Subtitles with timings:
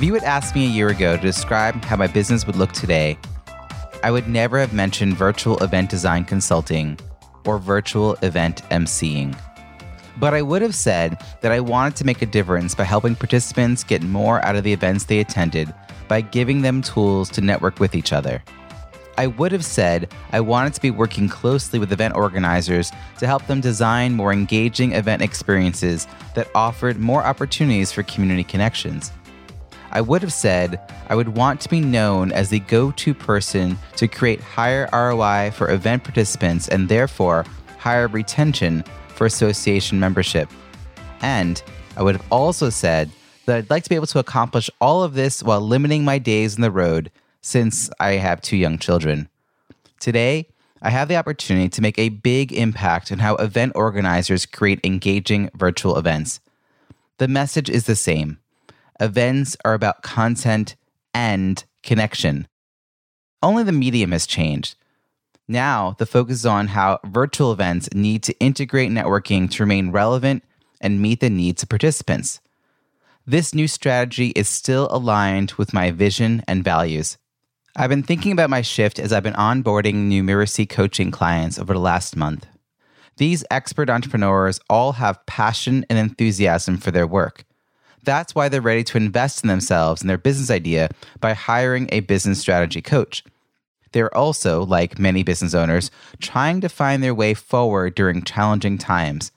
[0.00, 2.72] If you had asked me a year ago to describe how my business would look
[2.72, 3.18] today,
[4.02, 6.98] I would never have mentioned virtual event design consulting
[7.44, 9.38] or virtual event emceeing.
[10.18, 13.84] But I would have said that I wanted to make a difference by helping participants
[13.84, 15.70] get more out of the events they attended
[16.08, 18.42] by giving them tools to network with each other.
[19.18, 23.46] I would have said I wanted to be working closely with event organizers to help
[23.46, 29.12] them design more engaging event experiences that offered more opportunities for community connections.
[29.92, 33.76] I would have said I would want to be known as the go to person
[33.96, 37.44] to create higher ROI for event participants and therefore
[37.78, 40.48] higher retention for association membership.
[41.22, 41.62] And
[41.96, 43.10] I would have also said
[43.46, 46.56] that I'd like to be able to accomplish all of this while limiting my days
[46.56, 47.10] on the road
[47.42, 49.28] since I have two young children.
[49.98, 50.46] Today,
[50.82, 55.50] I have the opportunity to make a big impact on how event organizers create engaging
[55.54, 56.40] virtual events.
[57.18, 58.38] The message is the same
[59.00, 60.76] events are about content
[61.14, 62.46] and connection.
[63.42, 64.76] Only the medium has changed.
[65.48, 70.44] Now, the focus is on how virtual events need to integrate networking to remain relevant
[70.80, 72.40] and meet the needs of participants.
[73.26, 77.18] This new strategy is still aligned with my vision and values.
[77.76, 81.72] I've been thinking about my shift as I've been onboarding new Mirasee coaching clients over
[81.72, 82.46] the last month.
[83.16, 87.44] These expert entrepreneurs all have passion and enthusiasm for their work.
[88.04, 92.00] That's why they're ready to invest in themselves and their business idea by hiring a
[92.00, 93.24] business strategy coach.
[93.92, 95.90] They're also, like many business owners,
[96.20, 99.32] trying to find their way forward during challenging times.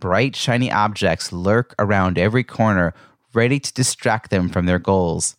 [0.00, 2.92] Bright, shiny objects lurk around every corner,
[3.32, 5.36] ready to distract them from their goals.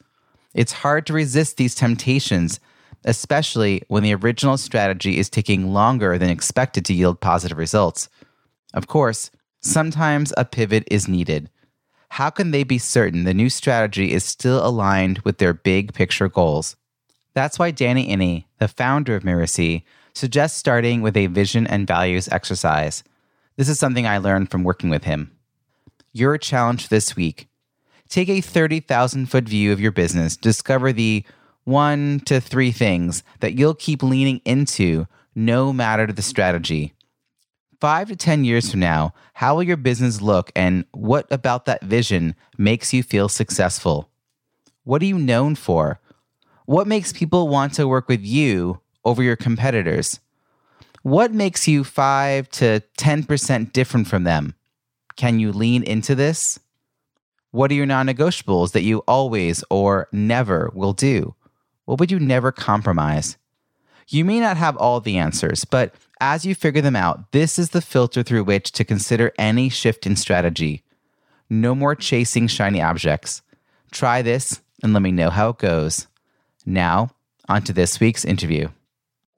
[0.54, 2.60] It's hard to resist these temptations,
[3.04, 8.10] especially when the original strategy is taking longer than expected to yield positive results.
[8.74, 11.50] Of course, sometimes a pivot is needed
[12.10, 16.30] how can they be certain the new strategy is still aligned with their big picture
[16.30, 16.76] goals?
[17.34, 19.84] That's why Danny Iny, the founder of Mirasee,
[20.14, 23.04] suggests starting with a vision and values exercise.
[23.58, 25.32] This is something I learned from working with him.
[26.14, 27.48] Your challenge this week
[28.08, 31.26] take a 30,000 foot view of your business, discover the
[31.66, 36.95] one to three things that you'll keep leaning into no matter the strategy
[37.80, 41.84] five to 10 years from now, how will your business look and what about that
[41.84, 44.10] vision makes you feel successful?
[44.84, 46.00] What are you known for?
[46.66, 50.20] What makes people want to work with you over your competitors?
[51.04, 54.56] What makes you 5 to 10% different from them?
[55.16, 56.60] Can you lean into this?
[57.52, 61.36] What are your non negotiables that you always or never will do?
[61.86, 63.38] What would you never compromise?
[64.08, 67.72] You may not have all the answers, but as you figure them out, this is
[67.72, 70.84] the filter through which to consider any shift in strategy.
[71.50, 73.42] No more chasing shiny objects.
[73.92, 76.08] Try this and let me know how it goes.
[76.66, 77.10] Now,
[77.50, 78.70] on to this week's interview.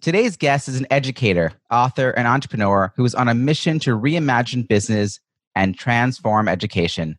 [0.02, 4.68] Today's guest is an educator, author, and entrepreneur who is on a mission to reimagine
[4.68, 5.20] business
[5.56, 7.18] and transform education.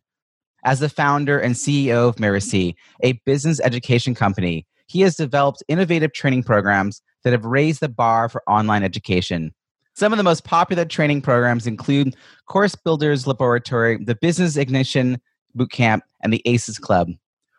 [0.63, 6.13] As the founder and CEO of Mirasee, a business education company, he has developed innovative
[6.13, 9.53] training programs that have raised the bar for online education.
[9.93, 12.15] Some of the most popular training programs include
[12.47, 15.19] Course Builders Laboratory, the Business Ignition
[15.57, 17.09] Bootcamp, and the ACES Club.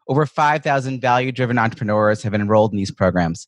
[0.08, 3.46] Over 5,000 value driven entrepreneurs have enrolled in these programs.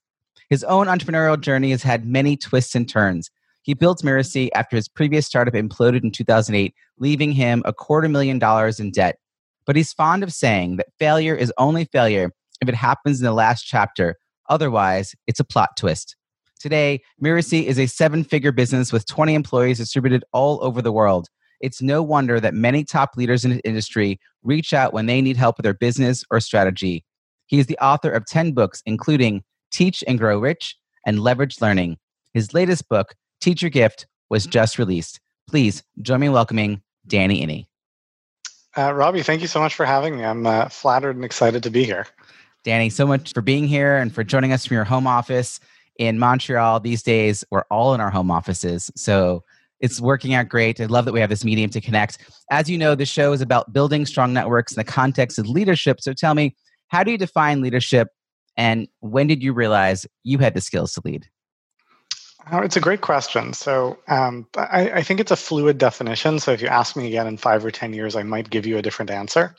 [0.51, 3.31] His own entrepreneurial journey has had many twists and turns.
[3.63, 8.39] He built Mirasee after his previous startup imploded in 2008, leaving him a quarter million
[8.39, 9.19] dollars in debt.
[9.65, 13.33] But he's fond of saying that failure is only failure if it happens in the
[13.33, 14.19] last chapter,
[14.53, 16.15] Otherwise, it's a plot twist.
[16.61, 21.29] Today, Mirasee is a seven figure business with 20 employees distributed all over the world.
[21.63, 25.39] It's no wonder that many top leaders in the industry reach out when they need
[25.39, 27.03] help with their business or strategy.
[27.47, 30.77] He is the author of 10 books, including Teach and Grow Rich
[31.07, 31.97] and Leverage Learning.
[32.35, 35.19] His latest book, Teach Your Gift, was just released.
[35.49, 37.65] Please join me in welcoming Danny Iny.
[38.77, 40.25] Uh, Robbie, thank you so much for having me.
[40.27, 42.07] I'm uh, flattered and excited to be here.
[42.65, 45.59] Danny, so much for being here and for joining us from your home office
[45.99, 46.81] in Montreal.
[46.81, 48.91] These days, we're all in our home offices.
[48.97, 49.45] So
[49.81, 50.81] It's working out great.
[50.81, 52.19] I love that we have this medium to connect.
[52.53, 56.01] As you know, the show is about building strong networks in the context of leadership.
[56.01, 56.55] So tell me,
[56.87, 58.09] how do you define leadership
[58.57, 61.27] and when did you realize you had the skills to lead?
[62.51, 63.53] Oh, it's a great question.
[63.53, 66.41] So um, I, I, think it's a fluid definition.
[66.41, 68.79] So if you ask me again in five or 10 years, I might give you
[68.79, 69.55] a different answer.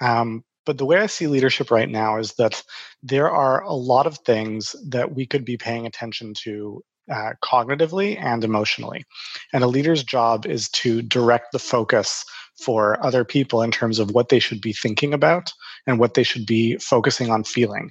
[0.00, 2.62] Um, but the way I see leadership right now is that
[3.02, 8.18] there are a lot of things that we could be paying attention to uh, cognitively
[8.20, 9.04] and emotionally.
[9.52, 12.24] And a leader's job is to direct the focus
[12.62, 15.52] for other people in terms of what they should be thinking about
[15.86, 17.90] and what they should be focusing on feeling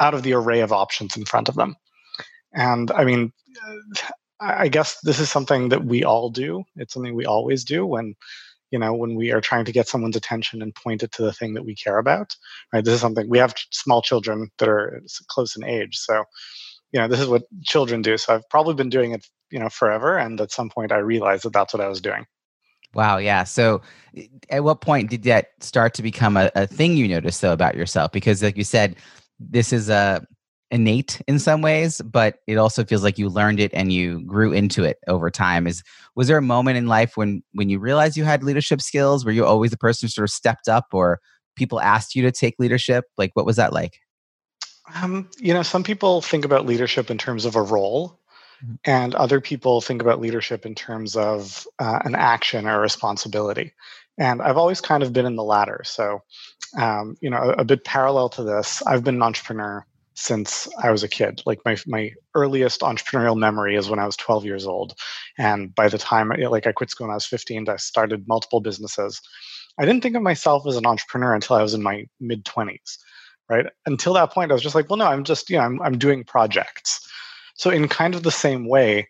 [0.00, 1.74] out of the array of options in front of them.
[2.54, 3.32] And I mean,
[4.40, 6.64] I guess this is something that we all do.
[6.76, 8.14] It's something we always do when,
[8.74, 11.32] you know, when we are trying to get someone's attention and point it to the
[11.32, 12.34] thing that we care about.
[12.72, 12.84] Right.
[12.84, 15.96] This is something we have small children that are close in age.
[15.96, 16.24] So,
[16.90, 18.18] you know, this is what children do.
[18.18, 20.18] So I've probably been doing it, you know, forever.
[20.18, 22.26] And at some point I realized that that's what I was doing.
[22.94, 23.18] Wow.
[23.18, 23.44] Yeah.
[23.44, 23.80] So,
[24.50, 27.76] at what point did that start to become a, a thing you noticed though about
[27.76, 28.10] yourself?
[28.10, 28.96] Because, like you said,
[29.38, 30.26] this is a
[30.74, 34.52] innate in some ways, but it also feels like you learned it and you grew
[34.52, 35.68] into it over time.
[35.68, 35.84] Is
[36.16, 39.24] was there a moment in life when when you realized you had leadership skills?
[39.24, 41.20] Were you always the person who sort of stepped up, or
[41.54, 43.04] people asked you to take leadership?
[43.16, 44.00] Like, what was that like?
[44.96, 48.18] Um, you know, some people think about leadership in terms of a role,
[48.62, 48.74] mm-hmm.
[48.84, 53.72] and other people think about leadership in terms of uh, an action or responsibility.
[54.18, 55.82] And I've always kind of been in the latter.
[55.84, 56.22] So,
[56.76, 60.90] um, you know, a, a, bit parallel to this, I've been an entrepreneur since I
[60.90, 61.42] was a kid.
[61.44, 64.94] Like my my earliest entrepreneurial memory is when I was 12 years old,
[65.38, 68.60] and by the time like I quit school when I was 15, I started multiple
[68.60, 69.20] businesses.
[69.78, 72.98] I didn't think of myself as an entrepreneur until I was in my mid 20s,
[73.48, 73.66] right?
[73.86, 75.98] Until that point, I was just like, well, no, I'm just you know I'm I'm
[75.98, 77.00] doing projects.
[77.56, 79.08] So in kind of the same way,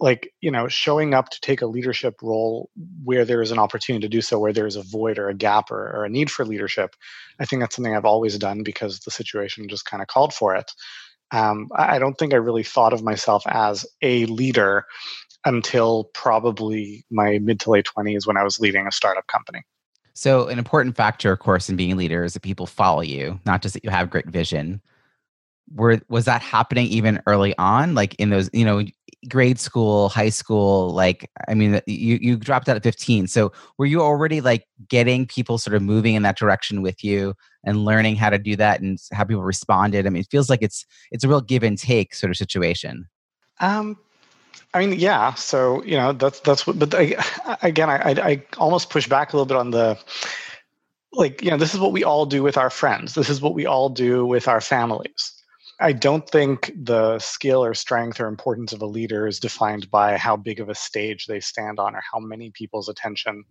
[0.00, 2.68] like you know showing up to take a leadership role
[3.04, 5.34] where there is an opportunity to do so where there is a void or a
[5.34, 6.94] gap or, or a need for leadership
[7.40, 10.54] i think that's something i've always done because the situation just kind of called for
[10.54, 10.70] it.
[11.30, 14.84] Um, i don't think i really thought of myself as a leader
[15.44, 19.62] until probably my mid to late 20s when i was leading a startup company.
[20.14, 23.40] So an important factor of course in being a leader is that people follow you
[23.46, 24.80] not just that you have great vision.
[25.74, 27.94] Were was that happening even early on?
[27.94, 28.84] Like in those you know
[29.28, 33.86] grade school high school like i mean you you dropped out at 15 so were
[33.86, 37.34] you already like getting people sort of moving in that direction with you
[37.64, 40.62] and learning how to do that and how people responded i mean it feels like
[40.62, 43.08] it's it's a real give and take sort of situation
[43.60, 43.96] um
[44.74, 45.34] I mean, yeah.
[45.34, 46.78] So you know, that's that's what.
[46.78, 47.16] But I,
[47.62, 49.96] again, I, I almost push back a little bit on the
[51.12, 51.42] like.
[51.42, 53.14] You know, this is what we all do with our friends.
[53.14, 55.33] This is what we all do with our families.
[55.84, 60.16] I don't think the skill or strength or importance of a leader is defined by
[60.16, 63.44] how big of a stage they stand on or how many people's attention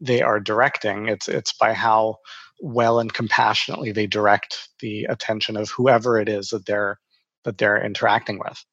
[0.00, 1.08] they are directing.
[1.08, 2.18] It's it's by how
[2.60, 7.00] well and compassionately they direct the attention of whoever it is that they're
[7.42, 8.64] that they're interacting with.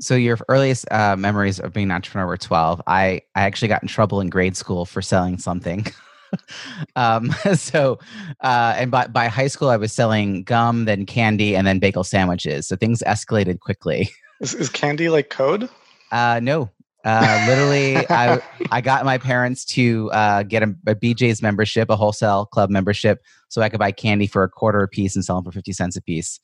[0.00, 2.82] So your earliest uh, memories of being an entrepreneur were 12.
[2.88, 5.86] I, I actually got in trouble in grade school for selling something.
[6.96, 7.98] um, so,
[8.40, 12.04] uh, and by, by high school, I was selling gum, then candy, and then bagel
[12.04, 12.68] sandwiches.
[12.68, 14.10] So things escalated quickly.
[14.40, 15.68] Is, is candy like code?
[16.12, 16.70] Uh, no.
[17.04, 18.40] Uh, literally, I
[18.70, 23.20] I got my parents to uh, get a, a, BJ's membership, a wholesale club membership,
[23.48, 25.72] so I could buy candy for a quarter a piece and sell them for fifty
[25.72, 26.38] cents a piece.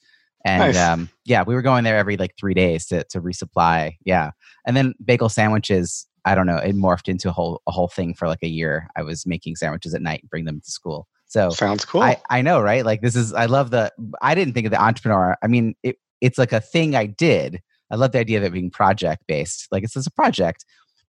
[0.45, 0.76] And nice.
[0.76, 3.97] um, yeah, we were going there every like three days to to resupply.
[4.05, 4.33] Yeah,
[4.67, 8.14] and then bagel sandwiches I don't know, it morphed into a whole a whole thing
[8.14, 8.88] for like a year.
[8.97, 11.07] I was making sandwiches at night and bring them to school.
[11.26, 12.02] So sounds cool.
[12.02, 12.85] I, I know, right?
[12.85, 15.37] Like this is I love the I didn't think of the entrepreneur.
[15.43, 17.61] I mean, it, it's like a thing I did.
[17.90, 19.69] I love the idea of it being project based.
[19.71, 20.64] Like it's just a project.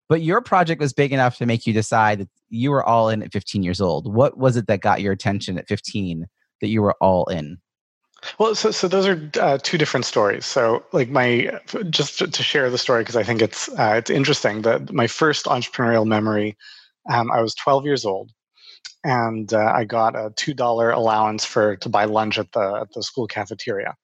[0.08, 3.24] But your project was big enough to make you decide that you were all in
[3.24, 4.14] at 15 years old.
[4.14, 6.28] What was it that got your attention at 15
[6.62, 7.58] that you were all in?
[8.40, 10.46] Well, so so those are uh, two different stories.
[10.46, 14.62] So, like my just to share the story because I think it's uh, it's interesting.
[14.64, 16.58] That my first entrepreneurial memory,
[17.10, 18.32] um, I was 12 years old,
[19.04, 22.94] and uh, I got a two dollar allowance for to buy lunch at the at
[22.94, 23.96] the school cafeteria,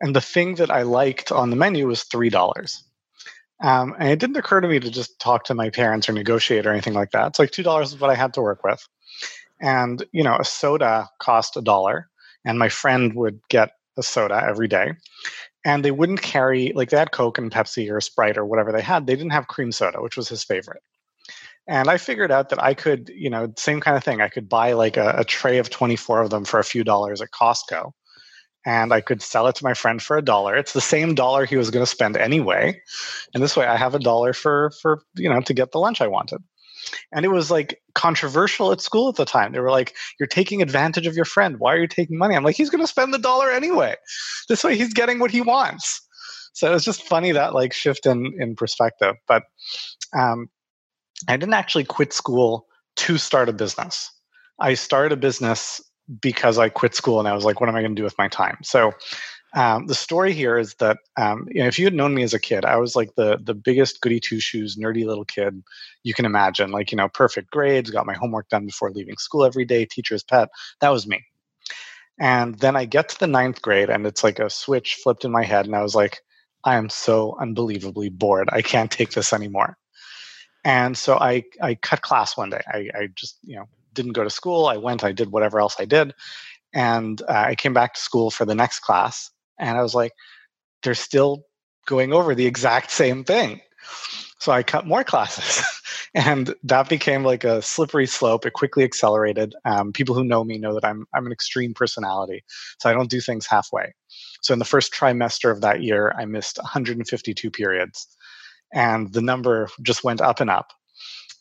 [0.00, 2.84] and the thing that I liked on the menu was three dollars.
[3.62, 6.66] Um, and it didn't occur to me to just talk to my parents or negotiate
[6.66, 7.28] or anything like that.
[7.28, 8.86] It's like two dollars is what I had to work with,
[9.60, 12.09] and you know a soda cost a dollar
[12.44, 14.92] and my friend would get a soda every day
[15.64, 18.80] and they wouldn't carry like they had coke and pepsi or sprite or whatever they
[18.80, 20.82] had they didn't have cream soda which was his favorite
[21.66, 24.48] and i figured out that i could you know same kind of thing i could
[24.48, 27.92] buy like a, a tray of 24 of them for a few dollars at costco
[28.66, 30.56] and I could sell it to my friend for a dollar.
[30.56, 32.80] It's the same dollar he was going to spend anyway.
[33.32, 36.00] And this way I have a dollar for for you know to get the lunch
[36.00, 36.42] I wanted.
[37.12, 39.52] And it was like controversial at school at the time.
[39.52, 41.56] They were like, You're taking advantage of your friend.
[41.58, 42.34] Why are you taking money?
[42.34, 43.96] I'm like, He's going to spend the dollar anyway.
[44.48, 46.00] This way he's getting what he wants.
[46.52, 49.14] So it was just funny that like shift in, in perspective.
[49.28, 49.44] But
[50.18, 50.48] um,
[51.28, 52.66] I didn't actually quit school
[52.96, 54.10] to start a business.
[54.58, 55.80] I started a business
[56.20, 58.18] because I quit school and I was like, what am I going to do with
[58.18, 58.58] my time?
[58.62, 58.92] So
[59.54, 62.34] um, the story here is that um, you know, if you had known me as
[62.34, 65.62] a kid, I was like the the biggest goody two shoes, nerdy little kid
[66.04, 66.70] you can imagine.
[66.70, 70.22] Like you know, perfect grades, got my homework done before leaving school every day, teacher's
[70.22, 70.50] pet.
[70.80, 71.24] That was me.
[72.20, 75.32] And then I get to the ninth grade, and it's like a switch flipped in
[75.32, 76.20] my head, and I was like,
[76.64, 78.48] I am so unbelievably bored.
[78.52, 79.76] I can't take this anymore.
[80.64, 82.60] And so I I cut class one day.
[82.68, 83.64] I, I just you know
[83.94, 84.66] didn't go to school.
[84.66, 85.02] I went.
[85.02, 86.14] I did whatever else I did,
[86.72, 90.12] and uh, I came back to school for the next class and I was like,
[90.82, 91.44] they're still
[91.86, 93.60] going over the exact same thing.
[94.38, 95.62] So I cut more classes.
[96.14, 98.46] and that became like a slippery slope.
[98.46, 99.54] It quickly accelerated.
[99.64, 102.42] Um, people who know me know that I'm, I'm an extreme personality.
[102.78, 103.92] So I don't do things halfway.
[104.40, 108.08] So in the first trimester of that year, I missed 152 periods.
[108.72, 110.72] And the number just went up and up.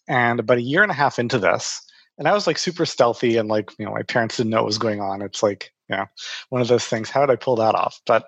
[0.09, 1.81] And about a year and a half into this,
[2.17, 4.65] and I was like super stealthy and like, you know, my parents didn't know what
[4.65, 5.21] was going on.
[5.21, 6.05] It's like, you know,
[6.49, 7.09] one of those things.
[7.09, 7.99] How did I pull that off?
[8.05, 8.25] But,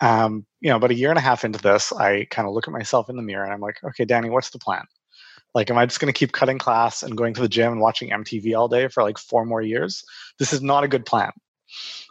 [0.00, 2.68] um, you know, about a year and a half into this, I kind of look
[2.68, 4.84] at myself in the mirror and I'm like, okay, Danny, what's the plan?
[5.54, 7.80] Like, am I just going to keep cutting class and going to the gym and
[7.80, 10.04] watching MTV all day for like four more years?
[10.38, 11.30] This is not a good plan.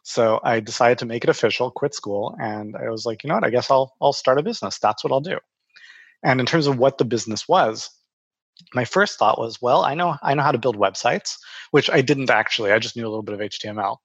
[0.04, 3.36] So I decided to make it official, quit school, and I was like, you know
[3.36, 3.44] what?
[3.44, 4.80] I guess I'll I'll start a business.
[4.80, 5.38] That's what I'll do.
[6.24, 7.90] And in terms of what the business was,
[8.74, 11.38] my first thought was, well, I know I know how to build websites,
[11.72, 12.72] which I didn't actually.
[12.72, 13.98] I just knew a little bit of HTML,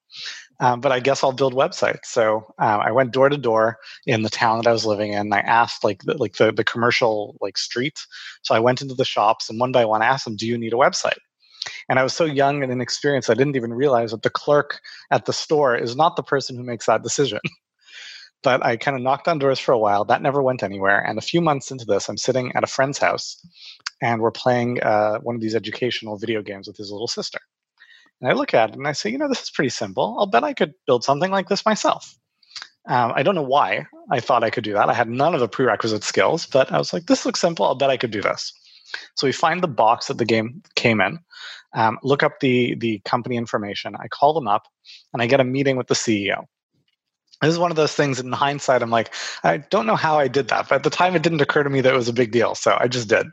[0.61, 2.07] um, but I guess I'll build websites.
[2.07, 5.33] So uh, I went door to door in the town that I was living in.
[5.33, 7.99] I asked like the, like the the commercial like street.
[8.43, 10.59] So I went into the shops and one by one I asked them, "Do you
[10.59, 11.19] need a website?"
[11.89, 15.25] And I was so young and inexperienced, I didn't even realize that the clerk at
[15.25, 17.41] the store is not the person who makes that decision.
[18.43, 20.05] but I kind of knocked on doors for a while.
[20.05, 21.01] That never went anywhere.
[21.01, 23.45] And a few months into this, I'm sitting at a friend's house
[24.03, 27.39] and we're playing uh, one of these educational video games with his little sister.
[28.21, 30.17] And I look at it and I say, you know, this is pretty simple.
[30.19, 32.17] I'll bet I could build something like this myself.
[32.89, 34.89] Um, I don't know why I thought I could do that.
[34.89, 37.67] I had none of the prerequisite skills, but I was like, this looks simple.
[37.67, 38.53] I'll bet I could do this.
[39.17, 41.19] So we find the box that the game came in,
[41.75, 43.97] um, look up the the company information.
[43.97, 44.67] I call them up,
[45.13, 46.45] and I get a meeting with the CEO.
[47.43, 49.13] This is one of those things in hindsight, I'm like,
[49.45, 51.69] I don't know how I did that, but at the time it didn't occur to
[51.69, 52.55] me that it was a big deal.
[52.55, 53.27] So I just did.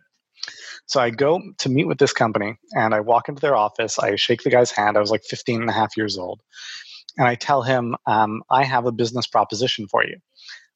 [0.86, 3.98] So I go to meet with this company and I walk into their office.
[4.00, 4.98] I shake the guy's hand.
[4.98, 6.42] I was like 15 and a half years old.
[7.18, 10.18] And I tell him, um, I have a business proposition for you.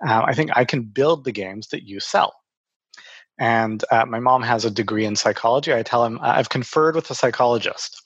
[0.05, 2.33] Uh, I think I can build the games that you sell.
[3.39, 5.73] And uh, my mom has a degree in psychology.
[5.73, 8.01] I tell him, I've conferred with a psychologist.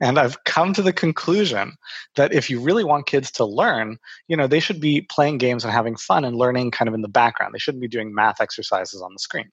[0.00, 1.74] And I've come to the conclusion
[2.16, 5.64] that if you really want kids to learn, you know, they should be playing games
[5.64, 7.54] and having fun and learning kind of in the background.
[7.54, 9.50] They shouldn't be doing math exercises on the screen.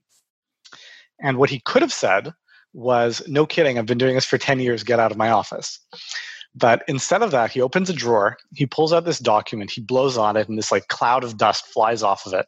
[1.21, 2.33] And what he could have said
[2.73, 5.79] was, No kidding, I've been doing this for 10 years, get out of my office.
[6.55, 10.17] But instead of that, he opens a drawer, he pulls out this document, he blows
[10.17, 12.47] on it, and this like cloud of dust flies off of it.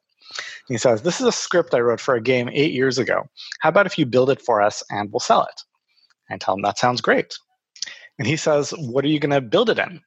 [0.67, 3.23] he says, This is a script I wrote for a game eight years ago.
[3.59, 5.61] How about if you build it for us and we'll sell it?
[6.29, 7.37] I tell him, That sounds great.
[8.17, 10.01] And he says, What are you going to build it in?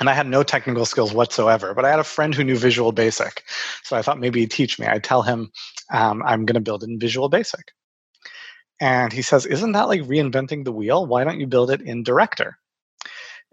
[0.00, 2.92] and I had no technical skills whatsoever, but I had a friend who knew Visual
[2.92, 3.42] Basic.
[3.82, 4.86] So I thought maybe he'd teach me.
[4.86, 5.50] I'd tell him
[5.92, 7.72] um, I'm going to build it in Visual Basic.
[8.80, 11.06] And he says, Isn't that like reinventing the wheel?
[11.06, 12.58] Why don't you build it in Director?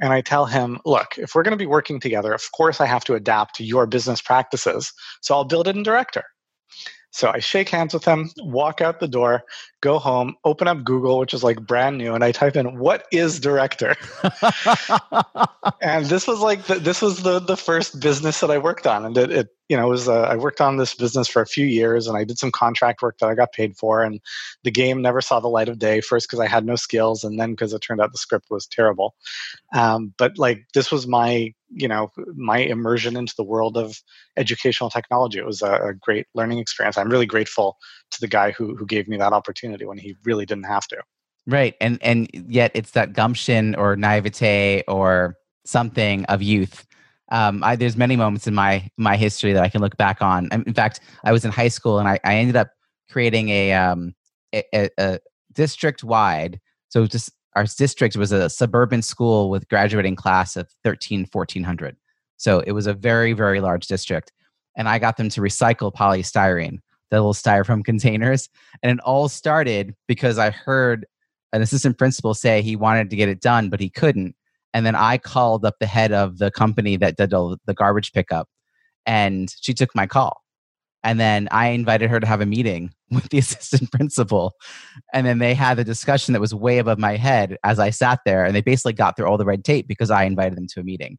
[0.01, 2.85] And I tell him, Look, if we're going to be working together, of course I
[2.85, 4.91] have to adapt to your business practices.
[5.21, 6.23] So I'll build it in Director.
[7.13, 9.43] So I shake hands with him, walk out the door,
[9.81, 13.05] go home, open up Google, which is like brand new, and I type in "What
[13.11, 13.95] is director?"
[15.79, 19.05] and this was like the, this was the the first business that I worked on,
[19.05, 21.67] and it, it you know was uh, I worked on this business for a few
[21.67, 24.19] years, and I did some contract work that I got paid for, and
[24.63, 26.01] the game never saw the light of day.
[26.01, 28.65] First because I had no skills, and then because it turned out the script was
[28.65, 29.13] terrible.
[29.75, 33.99] Um, but like this was my you know my immersion into the world of
[34.37, 35.39] educational technology.
[35.39, 36.97] It was a, a great learning experience.
[36.97, 37.77] I'm really grateful
[38.11, 40.97] to the guy who who gave me that opportunity when he really didn't have to.
[41.45, 41.75] Right.
[41.81, 46.85] And and yet it's that gumption or naivete or something of youth.
[47.31, 50.49] Um, I, there's many moments in my my history that I can look back on.
[50.51, 52.69] In fact, I was in high school and I, I ended up
[53.09, 54.13] creating a um,
[54.53, 55.19] a, a, a
[55.53, 56.59] district wide.
[56.89, 61.95] So just our district was a suburban school with graduating class of 13, 1400.
[62.37, 64.31] So it was a very, very large district.
[64.75, 66.79] And I got them to recycle polystyrene,
[67.09, 68.49] the little styrofoam containers.
[68.81, 71.05] And it all started because I heard
[71.53, 74.35] an assistant principal say he wanted to get it done, but he couldn't.
[74.73, 78.11] And then I called up the head of the company that did all the garbage
[78.11, 78.49] pickup,
[79.05, 80.42] and she took my call.
[81.03, 84.53] And then I invited her to have a meeting with the assistant principal.
[85.13, 88.19] And then they had a discussion that was way above my head as I sat
[88.25, 88.45] there.
[88.45, 90.83] And they basically got through all the red tape because I invited them to a
[90.83, 91.17] meeting.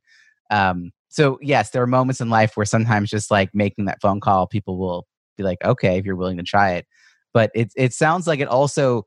[0.50, 4.20] Um, so, yes, there are moments in life where sometimes just like making that phone
[4.20, 6.86] call, people will be like, okay, if you're willing to try it.
[7.32, 9.06] But it, it sounds like it also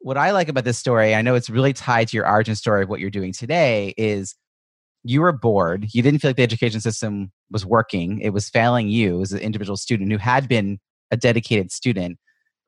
[0.00, 2.82] what I like about this story, I know it's really tied to your origin story
[2.82, 4.34] of what you're doing today, is
[5.02, 5.86] you were bored.
[5.92, 8.20] You didn't feel like the education system was working.
[8.20, 10.78] It was failing you as an individual student who had been
[11.10, 12.18] a dedicated student,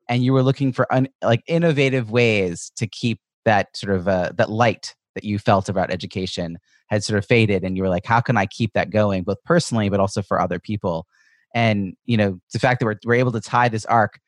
[0.09, 4.31] and you were looking for un, like innovative ways to keep that sort of uh,
[4.37, 8.05] that light that you felt about education had sort of faded, and you were like,
[8.05, 11.05] how can I keep that going, both personally but also for other people?
[11.53, 14.19] And you know, the fact that we're, we're able to tie this arc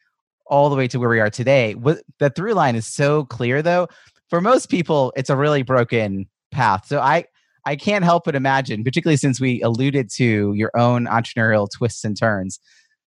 [0.47, 1.75] all the way to where we are today.
[2.19, 3.87] The through line is so clear, though.
[4.29, 6.85] For most people, it's a really broken path.
[6.87, 7.25] So I
[7.65, 12.17] I can't help but imagine, particularly since we alluded to your own entrepreneurial twists and
[12.17, 12.59] turns,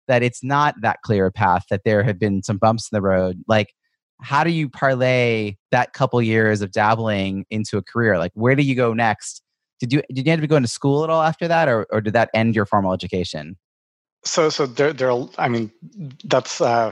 [0.07, 1.65] that it's not that clear a path.
[1.69, 3.43] That there have been some bumps in the road.
[3.47, 3.73] Like,
[4.21, 8.17] how do you parlay that couple years of dabbling into a career?
[8.17, 9.41] Like, where do you go next?
[9.79, 12.01] Did you did you end up going to school at all after that, or or
[12.01, 13.57] did that end your formal education?
[14.23, 15.13] So, so there, there.
[15.37, 15.71] I mean,
[16.23, 16.91] that's uh,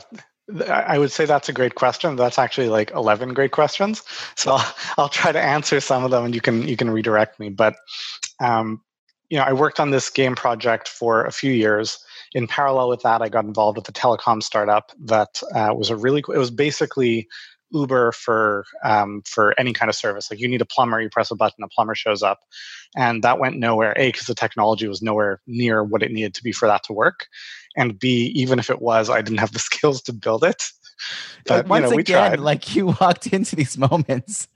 [0.69, 2.15] I would say that's a great question.
[2.15, 4.03] That's actually like eleven great questions.
[4.35, 7.39] So I'll, I'll try to answer some of them, and you can you can redirect
[7.39, 7.49] me.
[7.49, 7.75] But
[8.39, 8.81] um,
[9.29, 11.97] you know, I worked on this game project for a few years.
[12.33, 15.95] In parallel with that, I got involved with a telecom startup that uh, was a
[15.95, 16.19] really.
[16.19, 17.27] It was basically
[17.71, 20.29] Uber for um, for any kind of service.
[20.29, 22.39] Like you need a plumber, you press a button, a plumber shows up,
[22.95, 23.93] and that went nowhere.
[23.97, 26.93] A because the technology was nowhere near what it needed to be for that to
[26.93, 27.27] work,
[27.75, 30.63] and B even if it was, I didn't have the skills to build it.
[31.45, 34.47] But once you know, again, like you walked into these moments,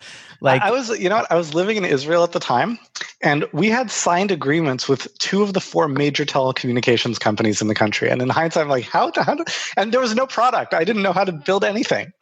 [0.41, 1.31] like I was, you know, what?
[1.31, 2.79] I was living in Israel at the time,
[3.21, 7.75] and we had signed agreements with two of the four major telecommunications companies in the
[7.75, 8.09] country.
[8.09, 9.11] And in hindsight, I'm like, how?
[9.15, 9.43] how do,
[9.77, 10.73] and there was no product.
[10.73, 12.13] I didn't know how to build anything.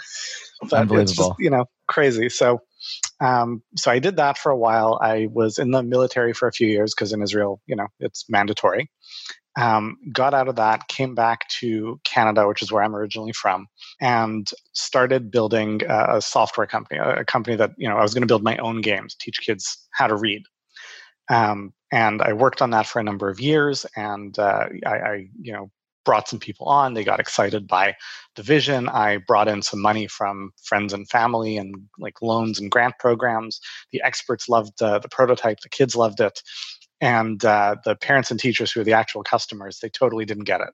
[0.62, 1.00] Unbelievable.
[1.00, 2.30] It's just, you know, crazy.
[2.30, 2.62] So,
[3.20, 5.00] um, so I did that for a while.
[5.02, 8.26] I was in the military for a few years because in Israel, you know, it's
[8.30, 8.90] mandatory.
[9.60, 13.66] Um, got out of that, came back to Canada, which is where I'm originally from,
[14.00, 18.14] and started building a, a software company, a, a, company that you know I was
[18.14, 20.44] going to build my own games, teach kids how to read.
[21.32, 25.28] Um, and I worked on that for a number of years, and uh, I, I,
[25.42, 25.72] you know,
[26.08, 26.94] brought some people on.
[26.94, 27.98] They got excited by
[28.38, 28.88] the vision.
[28.88, 33.60] I brought in some money from friends and family and like loans and grant programs.
[33.92, 35.60] The experts loved uh, the prototype.
[35.60, 36.42] The kids loved it.
[37.02, 40.62] And uh, the parents and teachers who are the actual customers, they totally didn't get
[40.62, 40.70] it.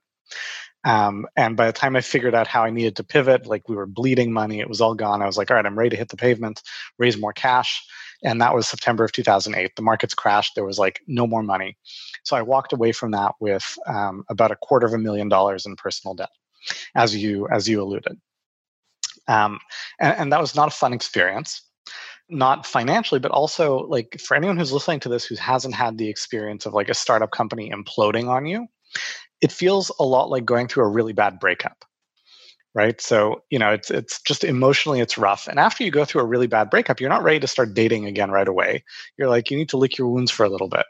[0.84, 3.74] Um, and by the time I figured out how I needed to pivot, like we
[3.74, 5.20] were bleeding money, it was all gone.
[5.20, 6.62] I was like, all right, I'm ready to hit the pavement,
[6.96, 7.84] raise more cash.
[8.24, 9.76] And that was September of 2008.
[9.76, 10.54] The markets crashed.
[10.54, 11.76] There was like no more money.
[12.24, 15.66] So I walked away from that with um, about a quarter of a million dollars
[15.66, 16.30] in personal debt,
[16.94, 18.18] as you as you alluded.
[19.28, 19.58] Um,
[20.00, 21.62] and, and that was not a fun experience
[22.30, 26.08] not financially but also like for anyone who's listening to this who hasn't had the
[26.08, 28.66] experience of like a startup company imploding on you
[29.42, 31.84] it feels a lot like going through a really bad breakup
[32.74, 36.20] right so you know it's it's just emotionally it's rough and after you go through
[36.20, 38.82] a really bad breakup you're not ready to start dating again right away
[39.18, 40.86] you're like you need to lick your wounds for a little bit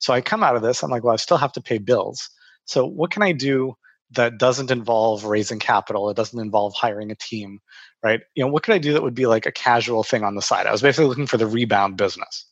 [0.00, 2.28] so I come out of this, I'm like, well, I still have to pay bills.
[2.64, 3.74] So what can I do
[4.12, 6.10] that doesn't involve raising capital?
[6.10, 7.60] It doesn't involve hiring a team,
[8.02, 8.20] right?
[8.34, 10.42] You know, what could I do that would be like a casual thing on the
[10.42, 10.66] side?
[10.66, 12.46] I was basically looking for the rebound business.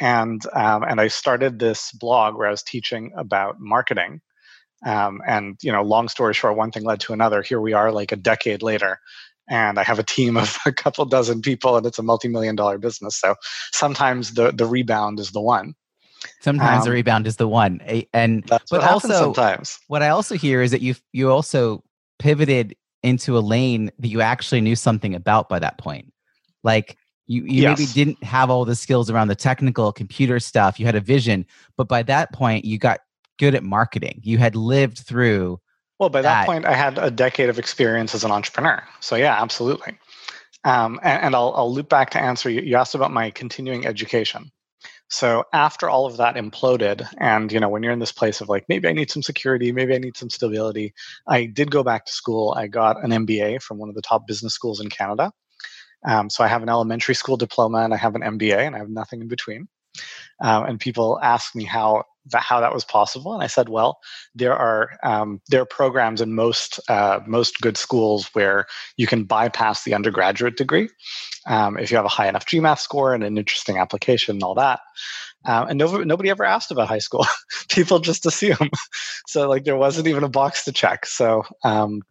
[0.00, 4.20] And, um, and I started this blog where I was teaching about marketing.
[4.84, 7.42] Um, and you know, long story short, one thing led to another.
[7.42, 8.98] Here we are, like a decade later,
[9.48, 12.78] and I have a team of a couple dozen people, and it's a multi-million dollar
[12.78, 13.16] business.
[13.16, 13.36] So
[13.72, 15.74] sometimes the the rebound is the one.
[16.40, 17.80] Sometimes um, the rebound is the one,
[18.12, 21.82] and but also sometimes what I also hear is that you you also
[22.18, 26.12] pivoted into a lane that you actually knew something about by that point.
[26.62, 27.78] Like you you yes.
[27.78, 30.78] maybe didn't have all the skills around the technical computer stuff.
[30.78, 33.00] You had a vision, but by that point you got
[33.38, 34.20] good at marketing.
[34.22, 35.60] You had lived through.
[35.98, 38.82] Well, by that, that point, I had a decade of experience as an entrepreneur.
[39.00, 39.98] So yeah, absolutely.
[40.64, 42.60] Um, and, and I'll, I'll loop back to answer you.
[42.62, 44.50] You asked about my continuing education.
[45.08, 48.48] So after all of that imploded, and you know, when you're in this place of
[48.48, 50.94] like, maybe I need some security, maybe I need some stability,
[51.28, 52.54] I did go back to school.
[52.56, 55.30] I got an MBA from one of the top business schools in Canada.
[56.06, 58.78] Um, so I have an elementary school diploma and I have an MBA, and I
[58.78, 59.68] have nothing in between.
[60.40, 62.04] um, and people ask me how
[62.34, 63.98] how that was possible, and I said, well,
[64.34, 69.24] there are um, there are programs in most uh, most good schools where you can
[69.24, 70.88] bypass the undergraduate degree
[71.46, 74.54] um, if you have a high enough GMAT score and an interesting application and all
[74.54, 74.80] that.
[75.44, 77.26] Um, and no, nobody ever asked about high school.
[77.68, 78.70] People just assume.
[79.26, 81.06] so like there wasn't even a box to check.
[81.06, 82.02] So um,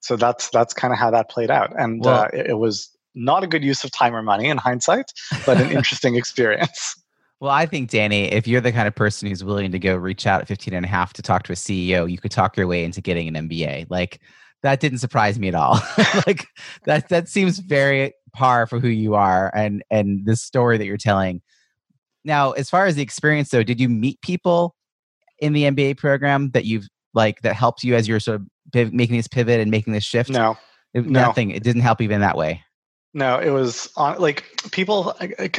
[0.00, 2.90] so that's that's kind of how that played out, and well, uh, it, it was
[3.14, 5.12] not a good use of time or money in hindsight,
[5.46, 6.96] but an interesting experience.
[7.44, 10.26] Well, I think, Danny, if you're the kind of person who's willing to go reach
[10.26, 12.66] out at 15 and a half to talk to a CEO, you could talk your
[12.66, 13.84] way into getting an MBA.
[13.90, 14.22] Like,
[14.62, 15.78] that didn't surprise me at all.
[16.26, 16.46] like,
[16.86, 20.96] that, that seems very par for who you are and, and this story that you're
[20.96, 21.42] telling.
[22.24, 24.74] Now, as far as the experience, though, did you meet people
[25.38, 29.18] in the MBA program that you've like that helped you as you're sort of making
[29.18, 30.30] this pivot and making this shift?
[30.30, 30.56] No,
[30.94, 31.20] it, no.
[31.20, 31.50] nothing.
[31.50, 32.62] It didn't help even that way.
[33.14, 35.14] No, it was on like people.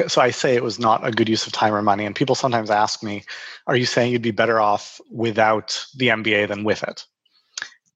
[0.08, 2.04] So I say it was not a good use of time or money.
[2.04, 3.24] And people sometimes ask me,
[3.66, 7.06] "Are you saying you'd be better off without the MBA than with it?"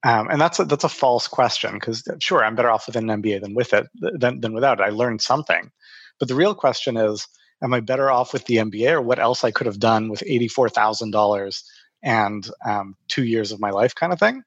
[0.03, 3.07] Um, and that's a, that's a false question because sure, I'm better off with an
[3.07, 4.83] MBA than with it than than without it.
[4.83, 5.71] I learned something,
[6.19, 7.27] but the real question is,
[7.63, 10.23] am I better off with the MBA or what else I could have done with
[10.25, 11.63] eighty four thousand dollars
[12.03, 14.43] and um, two years of my life, kind of thing?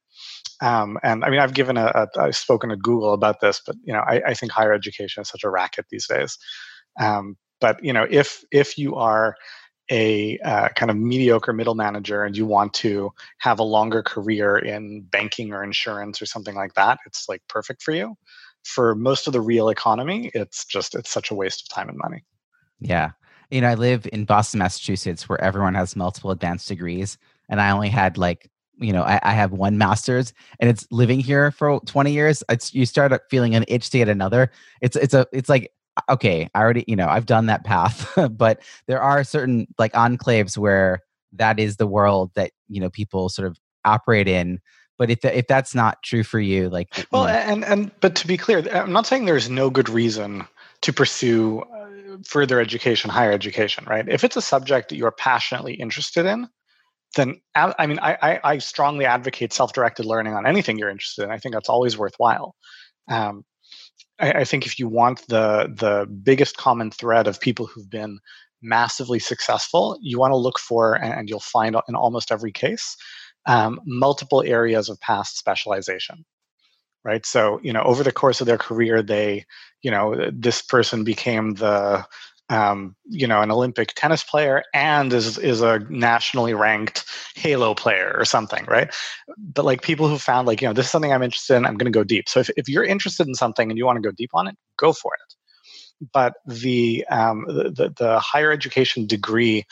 [0.64, 3.76] Um, and I mean, I've given a, a, I've spoken to Google about this, but
[3.84, 6.38] you know, I, I think higher education is such a racket these days.
[6.98, 9.36] Um, but you know, if if you are
[9.90, 14.56] a uh, kind of mediocre middle manager and you want to have a longer career
[14.56, 18.16] in banking or insurance or something like that, it's like perfect for you.
[18.64, 21.98] For most of the real economy, it's just it's such a waste of time and
[21.98, 22.24] money.
[22.80, 23.10] Yeah.
[23.50, 27.18] You know, I live in Boston, Massachusetts, where everyone has multiple advanced degrees,
[27.50, 31.20] and I only had like you know I, I, have one master's and it's living
[31.20, 34.50] here for 20 years it's you start feeling an itch to get another.
[34.80, 35.70] It's it's a it's like
[36.10, 40.58] okay i already you know i've done that path but there are certain like enclaves
[40.58, 41.00] where
[41.32, 44.58] that is the world that you know people sort of operate in
[44.98, 48.16] but if if that's not true for you like well you know, and and but
[48.16, 50.44] to be clear i'm not saying there's no good reason
[50.84, 51.84] to pursue uh,
[52.26, 54.08] further education higher education right?
[54.08, 56.48] If it's a subject that you're passionately interested in
[57.14, 61.30] then I mean, I, I, strongly advocate self-directed learning on anything you're interested in.
[61.30, 62.54] I think that's always worthwhile.
[63.08, 63.44] Um,
[64.18, 68.18] I, I, think if you want the the biggest common thread of people who've been
[68.62, 72.96] massively successful, you want to look for, and you'll find in almost every case,
[73.46, 76.24] um, multiple areas of past specialization.
[77.04, 77.26] Right.
[77.26, 79.44] So, you know, over the course of their career, they,
[79.82, 82.06] you know, this person became the
[82.50, 87.04] um, you know, an Olympic tennis player and is is a nationally ranked
[87.34, 88.94] Halo player or something, right?
[89.38, 91.76] But like people who found like, you know, this is something I'm interested in, I'm
[91.76, 92.28] going to go deep.
[92.28, 94.56] So if, if you're interested in something and you want to go deep on it,
[94.76, 96.08] go for it.
[96.12, 99.64] But the, um, the, the, the higher education degree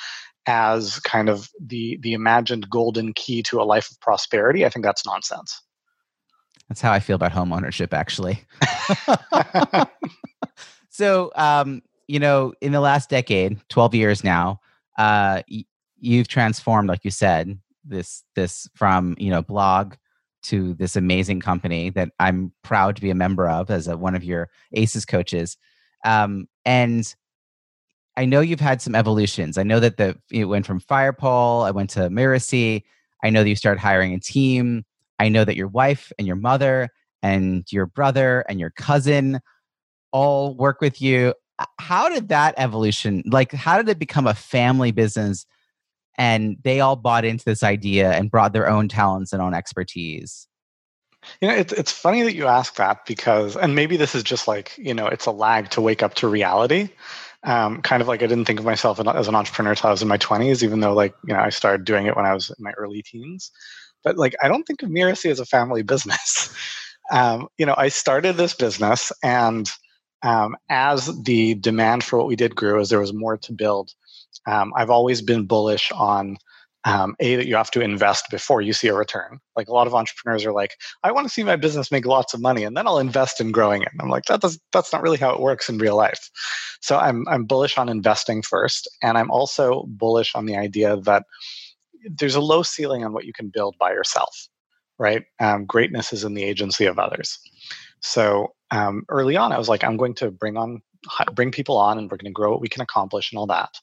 [0.47, 4.85] as kind of the the imagined golden key to a life of prosperity, I think
[4.85, 5.63] that's nonsense.
[6.69, 8.45] That's how I feel about home ownership, actually.
[10.89, 14.61] so, um, you know, in the last decade, 12 years now,
[14.99, 15.65] uh, y-
[15.99, 19.95] you've transformed, like you said, this this from you know blog
[20.43, 24.15] to this amazing company that I'm proud to be a member of as a, one
[24.15, 25.57] of your ACES coaches.
[26.05, 27.15] Um, and
[28.19, 29.57] I know you've had some evolutions.
[29.57, 32.83] I know that the it went from Firepole, I went to Mirasee.
[33.25, 34.85] I know that you started hiring a team.
[35.19, 36.91] I know that your wife and your mother
[37.23, 39.41] and your brother and your cousin
[40.13, 41.33] all work with you
[41.79, 45.47] how did that evolution like how did it become a family business
[46.19, 50.47] and they all bought into this idea and brought their own talents and own expertise?
[51.41, 54.49] You know it's, it's funny that you ask that because and maybe this is just
[54.49, 56.91] like you know it's a lag to wake up to reality.
[57.45, 60.01] Um, kind of like i didn't think of myself as an entrepreneur until i was
[60.01, 62.51] in my 20s even though like you know i started doing it when i was
[62.51, 63.51] in my early teens.
[64.05, 66.55] But like i don't think of Mirasee as a family business.
[67.11, 69.71] Um, you know i started this business and
[70.23, 73.93] um, as the demand for what we did grew, as there was more to build,
[74.47, 76.39] um, I've always been bullish on
[76.85, 79.39] um, a that you have to invest before you see a return.
[79.55, 82.35] Like a lot of entrepreneurs are like, I want to see my business make lots
[82.35, 83.89] of money, and then I'll invest in growing it.
[83.93, 86.31] And I'm like, that does that's not really how it works in real life.
[86.81, 91.25] So I'm I'm bullish on investing first, and I'm also bullish on the idea that
[92.11, 94.49] there's a low ceiling on what you can build by yourself.
[94.99, 95.25] Right?
[95.41, 97.39] Um, greatness is in the agency of others.
[98.01, 100.83] So um, early on, I was like, I'm going to bring on
[101.35, 103.79] bring people on, and we're going to grow what we can accomplish and all that.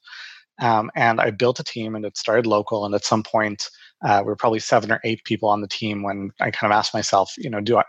[0.60, 2.84] Um, and I built a team, and it started local.
[2.84, 3.68] And at some point,
[4.04, 6.76] uh, we were probably seven or eight people on the team when I kind of
[6.76, 7.84] asked myself, you know, do I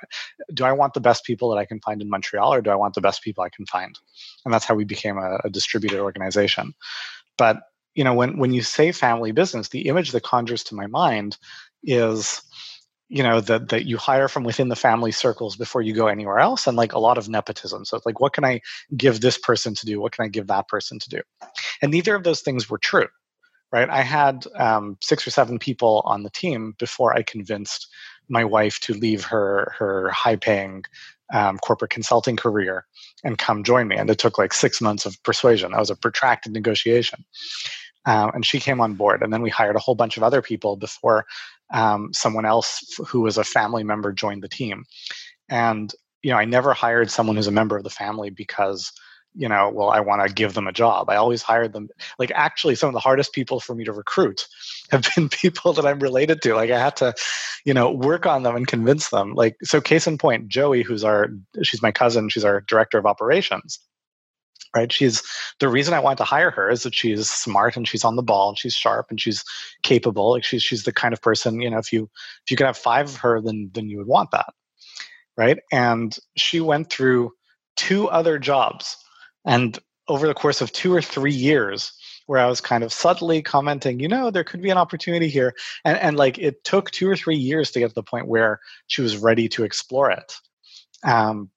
[0.54, 2.76] do I want the best people that I can find in Montreal, or do I
[2.76, 3.98] want the best people I can find?
[4.46, 6.74] And that's how we became a, a distributed organization.
[7.38, 7.62] But
[7.96, 11.38] you know when when you say family business the image that conjures to my mind
[11.84, 12.42] is
[13.12, 16.39] you know that that you hire from within the family circles before you go anywhere
[16.39, 17.84] else and like a lot of nepotism.
[17.86, 18.62] So it's like what can i
[18.95, 20.00] give this person to do?
[20.00, 21.21] What can i give that person to do?
[21.82, 23.08] And neither of those things were true
[23.74, 23.89] right?
[23.89, 27.88] I had um, six or seven people on the team before i convinced
[28.28, 30.84] my wife to leave her her high paying
[31.34, 32.86] um, corporate consulting career
[33.24, 35.71] and come join me and it took like six months of persuasion.
[35.71, 37.24] That was a protracted negotiation.
[38.06, 40.41] Uh, and she came on board and then we hired a whole bunch of other
[40.41, 41.26] people before
[41.74, 44.86] um, someone else who was a family member joined the team.
[45.50, 48.92] And you know i never hired someone who's a member of the family because
[49.34, 51.10] you know well i want to give them a job.
[51.10, 54.46] I always hired them like actually some of the hardest people for me to recruit
[54.92, 56.56] have been people that i'm related to.
[56.56, 57.14] Like i had to
[57.66, 59.34] you know work on them and convince them.
[59.34, 61.30] Like so case in point joey who's our
[61.64, 63.80] she's my cousin she's our director of operations
[64.76, 64.92] right?
[64.92, 65.22] She's
[65.60, 68.24] the reason i want to hire her is that she's smart and she's on the
[68.24, 69.44] ball and she's sharp and she's
[69.84, 70.32] capable.
[70.32, 72.10] Like she's she's the kind of person you know if you
[72.44, 74.54] if you could have five of her then then you would want that
[75.38, 75.60] right?
[75.72, 77.32] And she went through
[77.76, 78.98] two other jobs.
[79.46, 81.94] And over the course of two or three years
[82.28, 85.54] where i was kind of subtly commenting you know there could be an opportunity here
[85.84, 88.60] and and like it took two or three years to get to the point where
[88.88, 90.34] she was ready to explore it.
[91.04, 91.50] Um,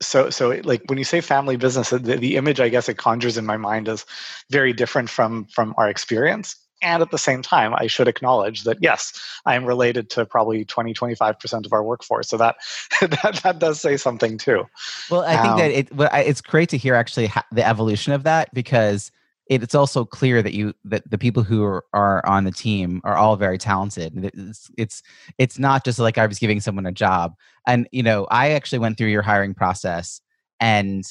[0.00, 3.38] so so like when you say family business the, the image i guess it conjures
[3.38, 4.04] in my mind is
[4.50, 6.56] very different from from our experience.
[6.82, 10.64] And at the same time i should acknowledge that yes i am related to probably
[10.64, 12.28] 20 25% of our workforce.
[12.28, 12.56] So that
[13.00, 14.66] that, that does say something too.
[15.10, 18.24] Well i think um, that it well, it's great to hear actually the evolution of
[18.24, 19.10] that because
[19.48, 23.16] it's also clear that you that the people who are, are on the team are
[23.16, 24.12] all very talented.
[24.34, 25.02] It's, it's
[25.38, 27.34] it's not just like i was giving someone a job.
[27.66, 30.20] And you know i actually went through your hiring process
[30.60, 31.04] and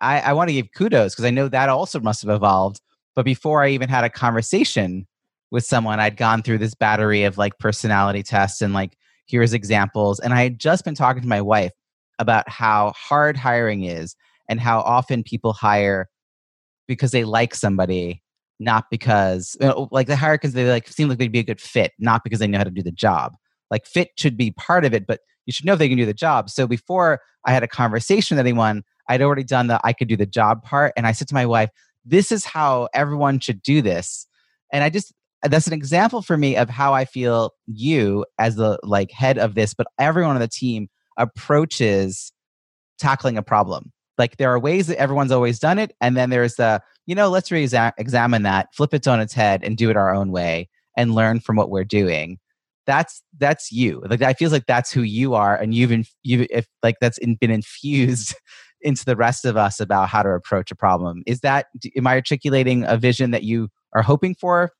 [0.00, 2.80] i i want to give kudos because i know that also must have evolved
[3.14, 5.06] but before i even had a conversation
[5.50, 10.20] with someone i'd gone through this battery of like personality tests and like here's examples
[10.20, 11.72] and i had just been talking to my wife
[12.18, 14.16] about how hard hiring is
[14.48, 16.08] and how often people hire
[16.90, 18.20] because they like somebody,
[18.58, 21.44] not because you know, like they hire because they like seem like they'd be a
[21.44, 23.34] good fit, not because they know how to do the job.
[23.70, 26.04] Like fit should be part of it, but you should know if they can do
[26.04, 26.50] the job.
[26.50, 30.16] So before I had a conversation with anyone, I'd already done the I could do
[30.16, 31.70] the job part, and I said to my wife,
[32.04, 34.26] "This is how everyone should do this."
[34.72, 38.78] And I just that's an example for me of how I feel you as the
[38.82, 42.32] like head of this, but everyone on the team approaches
[42.98, 46.56] tackling a problem like there are ways that everyone's always done it and then there's
[46.56, 50.14] the you know let's re-examine that flip it on its head and do it our
[50.14, 52.38] own way and learn from what we're doing.
[52.86, 54.02] That's that's you.
[54.06, 57.18] Like that feels like that's who you are and you've in, you've if like that's
[57.18, 58.34] in, been infused
[58.82, 61.22] into the rest of us about how to approach a problem.
[61.26, 64.72] Is that am i articulating a vision that you are hoping for?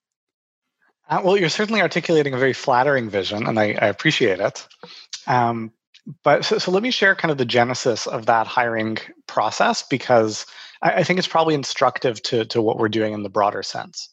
[1.09, 4.67] Uh, well you're certainly articulating a very flattering vision and i, I appreciate it.
[5.27, 5.73] Um,
[6.23, 10.47] but so, so, let me share kind of the genesis of that hiring process because
[10.83, 14.09] I, I, think it's probably instructive to, to what we're doing in the broader sense.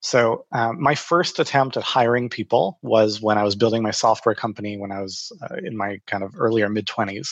[0.00, 4.34] So, um, my first attempt at hiring people was when I was building my software
[4.34, 7.28] company when I was uh, in my kind of earlier mid 20s.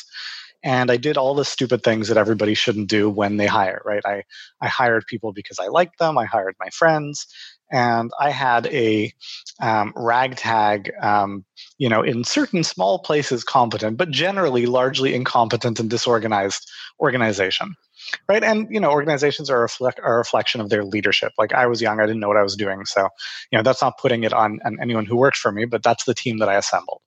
[0.64, 4.02] And I did all the stupid things that everybody shouldn't do when they hire, right?
[4.04, 4.24] I,
[4.60, 7.26] I hired people because I liked them, I hired my friends,
[7.70, 9.12] and I had a
[9.60, 11.44] um, ragtag, um,
[11.78, 17.74] you know, in certain small places competent, but generally largely incompetent and disorganized organization,
[18.28, 18.42] right?
[18.42, 21.32] And you know, organizations are a, a reflection of their leadership.
[21.38, 23.08] Like I was young, I didn't know what I was doing, so
[23.50, 26.04] you know, that's not putting it on, on anyone who worked for me, but that's
[26.04, 27.00] the team that I assembled.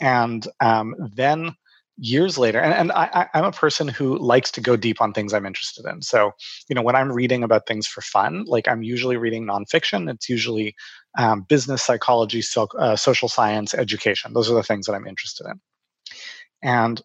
[0.00, 1.52] And um, then
[2.00, 5.34] years later and, and I, i'm a person who likes to go deep on things
[5.34, 6.00] i'm interested in.
[6.00, 6.32] So
[6.68, 10.10] you know when i'm reading about things for fun like i'm usually reading nonfiction.
[10.10, 10.74] It's usually
[11.18, 14.32] um, business psychology so, uh, social science education.
[14.32, 15.60] Those are the things that i'm interested in.
[16.62, 17.02] And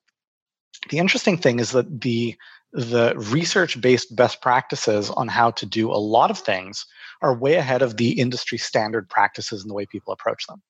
[0.90, 2.36] the interesting thing is that the
[2.72, 6.86] the research based best practices on how to do a lot of things
[7.22, 10.62] are way ahead of the industry standard practices and the way people approach them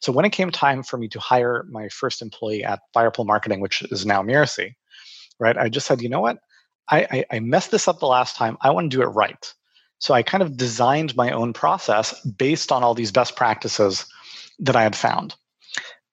[0.00, 3.60] so when it came time for me to hire my first employee at Firepole Marketing,
[3.60, 4.74] which is now Mirasee,
[5.38, 6.38] right, I just said, you know what?
[6.88, 8.56] I, I, I messed this up the last time.
[8.60, 9.52] I want to do it right.
[9.98, 14.06] So I kind of designed my own process based on all these best practices
[14.58, 15.34] that I had found.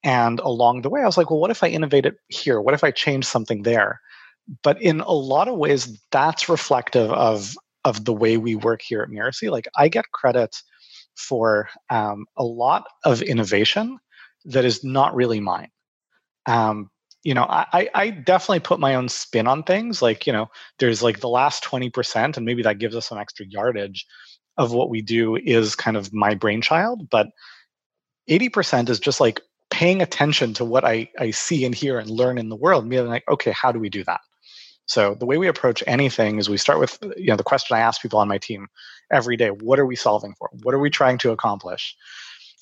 [0.04, 2.62] And along the way, I was like, well, what if I innovate it here?
[2.62, 4.02] What if I change something there?
[4.63, 9.02] But in a lot of ways, that's reflective of, of the way we work here
[9.02, 9.52] at Mirasee.
[9.52, 10.62] Like I get credit
[11.17, 13.97] for um, a lot of innovation
[14.45, 15.69] that is not really mine.
[16.45, 16.89] Um,
[17.23, 20.01] you know, I, I definitely put my own spin on things.
[20.01, 20.49] Like, you know,
[20.80, 24.06] there's like the last 20%, and maybe that gives us some extra yardage
[24.58, 27.27] of what we do is kind of my brainchild, but
[28.30, 32.38] 80% is just like paying attention to what I, I see and hear and learn
[32.38, 34.21] in the world and being like, okay, how do we do that?
[34.88, 37.82] So the way we approach anything is we start with you know the question I
[37.82, 38.67] ask people on my team
[39.12, 40.50] every day: What are we solving for?
[40.63, 41.96] What are we trying to accomplish?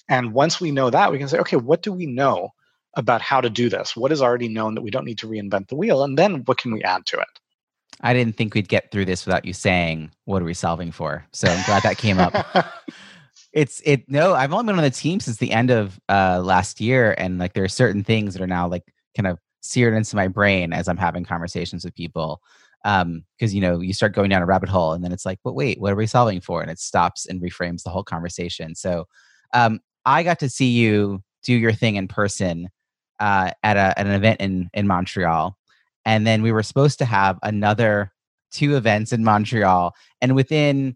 [0.09, 2.49] And once we know that, we can say, okay, what do we know
[2.95, 3.95] about how to do this?
[3.95, 6.03] What is already known that we don't need to reinvent the wheel?
[6.03, 7.27] And then what can we add to it?
[8.01, 11.25] I didn't think we'd get through this without you saying, "What are we solving for?"
[11.31, 12.35] So I'm glad that came up.
[13.53, 14.09] it's it.
[14.09, 17.39] No, I've only been on the team since the end of uh, last year, and
[17.39, 18.83] like there are certain things that are now like
[19.15, 22.41] kind of seared into my brain as I'm having conversations with people.
[22.85, 25.39] Um, because you know, you start going down a rabbit hole and then it's like,
[25.43, 26.61] but wait, what are we solving for?
[26.61, 28.75] And it stops and reframes the whole conversation.
[28.75, 29.07] So
[29.53, 32.69] um, I got to see you do your thing in person
[33.19, 35.57] uh, at, a, at an event in in Montreal.
[36.05, 38.11] And then we were supposed to have another
[38.51, 39.93] two events in Montreal.
[40.21, 40.95] And within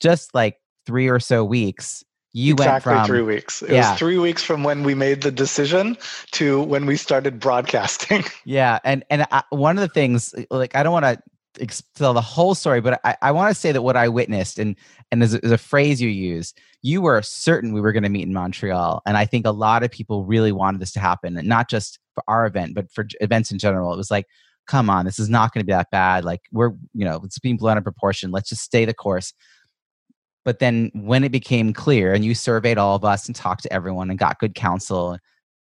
[0.00, 3.62] just like three or so weeks, you exactly went from three weeks.
[3.62, 3.90] It yeah.
[3.90, 5.96] was three weeks from when we made the decision
[6.32, 8.24] to when we started broadcasting.
[8.44, 12.20] Yeah, and and I, one of the things, like, I don't want to tell the
[12.20, 14.76] whole story, but I, I want to say that what I witnessed, and
[15.10, 16.58] and there's a, there's a phrase you used.
[16.82, 19.82] You were certain we were going to meet in Montreal, and I think a lot
[19.82, 23.06] of people really wanted this to happen, and not just for our event, but for
[23.20, 23.92] events in general.
[23.92, 24.26] It was like,
[24.66, 26.24] come on, this is not going to be that bad.
[26.24, 28.30] Like we're, you know, it's being blown out of proportion.
[28.30, 29.32] Let's just stay the course.
[30.44, 33.72] But then when it became clear and you surveyed all of us and talked to
[33.72, 35.18] everyone and got good counsel,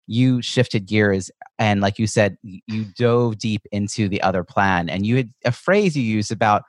[0.06, 4.88] you shifted gears and like you said, you dove deep into the other plan.
[4.88, 6.62] And you had a phrase you used about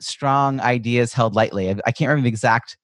[0.00, 1.70] strong ideas held lightly.
[1.70, 2.76] I can't remember the exact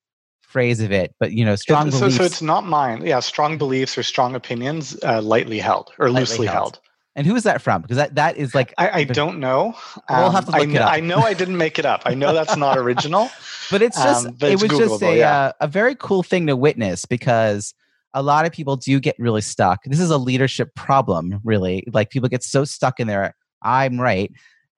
[0.43, 2.17] phrase of it, but you know, strong so, beliefs.
[2.17, 3.07] So it's not mine.
[3.07, 6.77] Yeah, strong beliefs or strong opinions, uh, lightly held or lightly loosely held.
[6.77, 6.81] held.
[7.17, 7.83] And who is that from?
[7.83, 9.75] Because that, that is like I, I don't know.
[10.09, 10.93] Um, we'll have to look I, it up.
[10.93, 12.03] I know I didn't make it up.
[12.07, 13.31] I know that's not original.
[13.71, 15.39] but it's just um, but it was just a yeah.
[15.39, 17.75] uh, a very cool thing to witness because
[18.15, 19.83] a lot of people do get really stuck.
[19.85, 21.85] This is a leadership problem, really.
[21.93, 23.35] Like people get so stuck in there.
[23.63, 24.33] I'm right,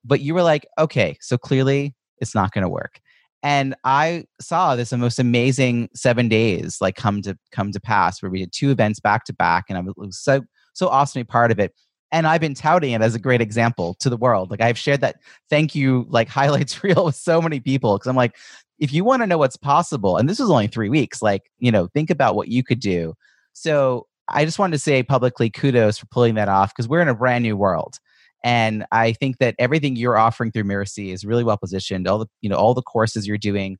[0.04, 3.00] but you were like, okay, so clearly it's not going to work.
[3.42, 8.22] And I saw this the most amazing seven days like come to come to pass
[8.22, 10.42] where we did two events back to back, and I was so
[10.72, 11.74] so awesome to be part of it
[12.12, 14.50] and I've been touting it as a great example to the world.
[14.50, 15.16] Like I've shared that
[15.50, 18.36] thank you like highlights reel with so many people because I'm like,
[18.78, 21.72] if you want to know what's possible, and this was only three weeks, like you
[21.72, 23.14] know, think about what you could do.
[23.54, 27.08] So I just wanted to say publicly kudos for pulling that off because we're in
[27.08, 27.98] a brand new world.
[28.44, 32.08] And I think that everything you're offering through Mirasee is really well positioned.
[32.08, 33.78] All the you know all the courses you're doing,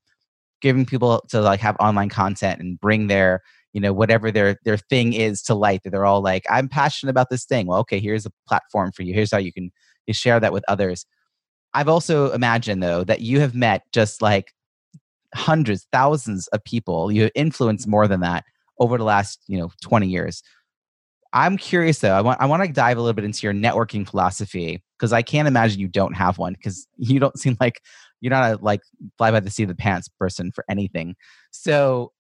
[0.60, 3.42] giving people to like have online content and bring their
[3.72, 7.10] you know whatever their their thing is to light that they're all like i'm passionate
[7.10, 7.66] about this thing.
[7.66, 9.14] Well okay here's a platform for you.
[9.14, 9.70] Here's how you can
[10.06, 11.06] you share that with others.
[11.74, 14.52] I've also imagined though that you have met just like
[15.34, 17.10] hundreds thousands of people.
[17.10, 18.44] You have influenced more than that
[18.78, 20.42] over the last you know 20 years.
[21.34, 24.06] I'm curious though i want i want to dive a little bit into your networking
[24.06, 27.80] philosophy because i can't imagine you don't have one because you don't seem like
[28.22, 28.80] you're not a like
[29.18, 31.14] fly by the seat of the pants person for anything.
[31.50, 32.12] So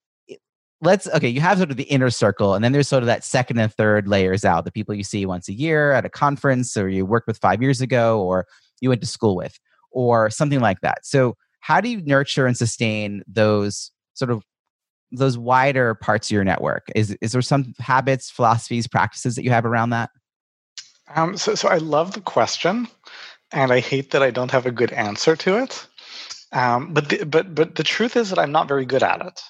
[0.82, 3.24] let's okay you have sort of the inner circle and then there's sort of that
[3.24, 6.76] second and third layers out the people you see once a year at a conference
[6.76, 8.46] or you worked with five years ago or
[8.80, 9.58] you went to school with
[9.92, 11.06] or something like that.
[11.06, 14.42] So how do you nurture and sustain those sort of
[15.12, 16.88] those wider parts of your network?
[16.94, 20.10] Is is there some habits philosophies practices that you have around that?
[21.14, 22.88] Um, so, so i love the question
[23.52, 25.86] and i hate that i don't have a good answer to it.
[26.52, 29.40] Um, but the, but but the truth is that i'm not very good at it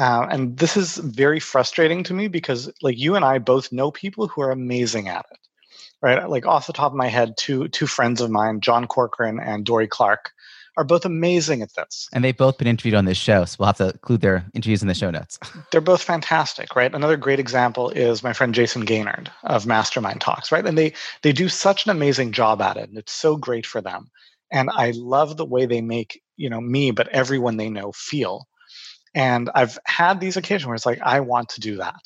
[0.00, 3.90] uh, and this is very frustrating to me because, like you and I both know
[3.90, 5.38] people who are amazing at it,
[6.00, 6.26] right?
[6.26, 9.66] Like off the top of my head, two two friends of mine, John Corcoran and
[9.66, 10.32] Dorie Clark,
[10.78, 12.08] are both amazing at this.
[12.14, 14.80] And they've both been interviewed on this show, so we'll have to include their interviews
[14.80, 15.38] in the show notes.
[15.70, 16.94] They're both fantastic, right?
[16.94, 20.64] Another great example is my friend Jason Gaignard of Mastermind Talks, right?
[20.64, 23.82] And they they do such an amazing job at it, and it's so great for
[23.82, 24.10] them.
[24.50, 28.46] And I love the way they make you know me, but everyone they know feel
[29.14, 32.00] and I've had these occasions where it's like, I want to do that.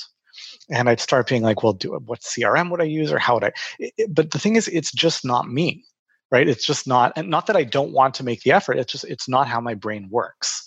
[0.70, 2.02] And I'd start being like, well, do it.
[2.02, 3.52] what CRM would I use or how would I?
[3.78, 5.84] It, but the thing is, it's just not me,
[6.30, 6.48] right?
[6.48, 8.78] It's just not, and not that I don't want to make the effort.
[8.78, 10.66] It's just, it's not how my brain works.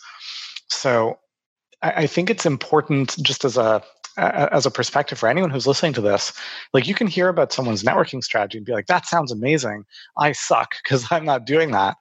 [0.70, 1.18] So
[1.82, 3.82] I, I think it's important just as a,
[4.18, 6.34] as a perspective for anyone who's listening to this,
[6.74, 9.86] like you can hear about someone's networking strategy and be like, that sounds amazing.
[10.18, 11.98] I suck because I'm not doing that.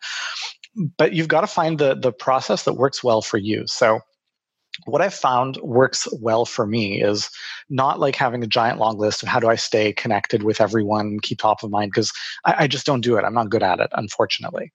[0.98, 3.64] But you've got to find the the process that works well for you.
[3.66, 4.00] So
[4.84, 7.30] what I've found works well for me is
[7.68, 11.18] not like having a giant long list of how do I stay connected with everyone,
[11.20, 12.12] keep top of mind, because
[12.44, 13.24] I, I, just don't do it.
[13.24, 14.72] I'm not good at it, unfortunately.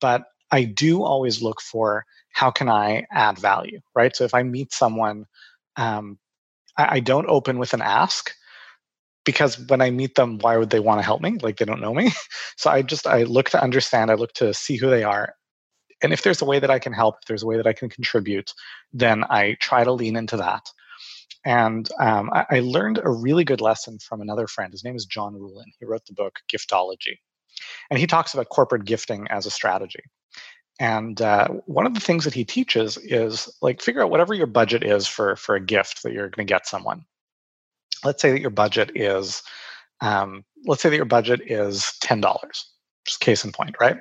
[0.00, 4.14] But I do always look for how can I add value, right?
[4.14, 5.26] So if I meet someone,
[5.76, 6.18] um,
[6.76, 8.32] I, I don't open with an ask
[9.24, 11.38] because when I meet them, why would they want to help me?
[11.40, 12.12] Like they don't know me.
[12.56, 14.10] so I just I look to understand.
[14.10, 15.34] I look to see who they are,
[16.02, 17.72] and if there's a way that I can help, if there's a way that I
[17.72, 18.52] can contribute,
[18.92, 20.70] then I try to lean into that.
[21.44, 24.72] And um, I, I, learned a really good lesson from another friend.
[24.72, 25.64] His name is John Ruhlin.
[25.80, 27.18] He wrote the book Giftology,
[27.90, 30.04] and he talks about corporate gifting as a strategy.
[30.78, 34.46] And uh, one of the things that he teaches is like figure out whatever your
[34.46, 37.04] budget is for for a gift that you're going to get someone.
[38.04, 39.42] Let's say that your budget is,
[40.00, 42.68] um, let's say that your budget is ten dollars.
[43.04, 43.96] Just case in point, right?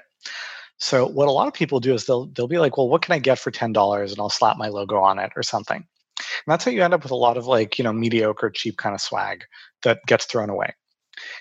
[0.82, 3.14] So what a lot of people do is they'll they'll be like, well, what can
[3.14, 5.78] I get for ten dollars, and I'll slap my logo on it or something.
[5.78, 8.78] And that's how you end up with a lot of like you know mediocre, cheap
[8.78, 9.44] kind of swag
[9.84, 10.74] that gets thrown away.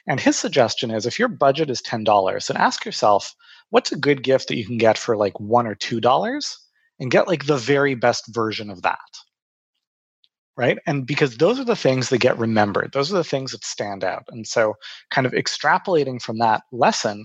[0.06, 3.34] And his suggestion is if your budget is $10, then ask yourself,
[3.70, 6.58] what's a good gift that you can get for like one or two dollars
[6.98, 8.98] and get like the very best version of that
[10.56, 13.64] right and because those are the things that get remembered those are the things that
[13.64, 14.74] stand out and so
[15.10, 17.24] kind of extrapolating from that lesson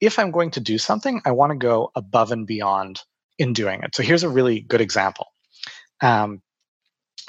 [0.00, 3.02] if i'm going to do something i want to go above and beyond
[3.38, 5.26] in doing it so here's a really good example
[6.02, 6.42] um,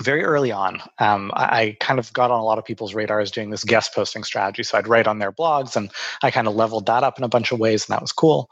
[0.02, 3.32] very early on, um, I, I, kind of got on a lot of people's radars
[3.32, 4.64] doing this guest posting strategy.
[4.64, 5.90] So I'd write on their blogs and
[6.22, 8.50] I kind of leveled that up in a bunch of ways, and that was cool.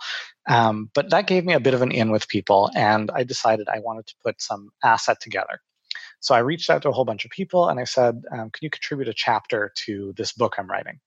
[0.47, 3.67] Um, but that gave me a bit of an in with people, and I decided
[3.69, 5.59] I wanted to put some asset together.
[6.19, 8.61] So I reached out to a whole bunch of people and I said, um, Can
[8.61, 10.99] you contribute a chapter to this book I'm writing?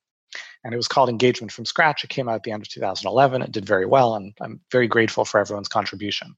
[0.64, 2.04] And it was called Engagement from Scratch.
[2.04, 3.42] It came out at the end of 2011.
[3.42, 6.36] It did very well, and I'm very grateful for everyone's contribution.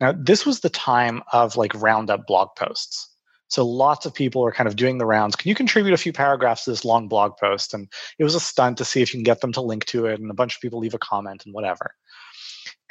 [0.00, 3.10] Now, this was the time of like roundup blog posts.
[3.48, 5.36] So lots of people were kind of doing the rounds.
[5.36, 7.74] Can you contribute a few paragraphs to this long blog post?
[7.74, 7.88] And
[8.18, 10.20] it was a stunt to see if you can get them to link to it,
[10.20, 11.94] and a bunch of people leave a comment and whatever.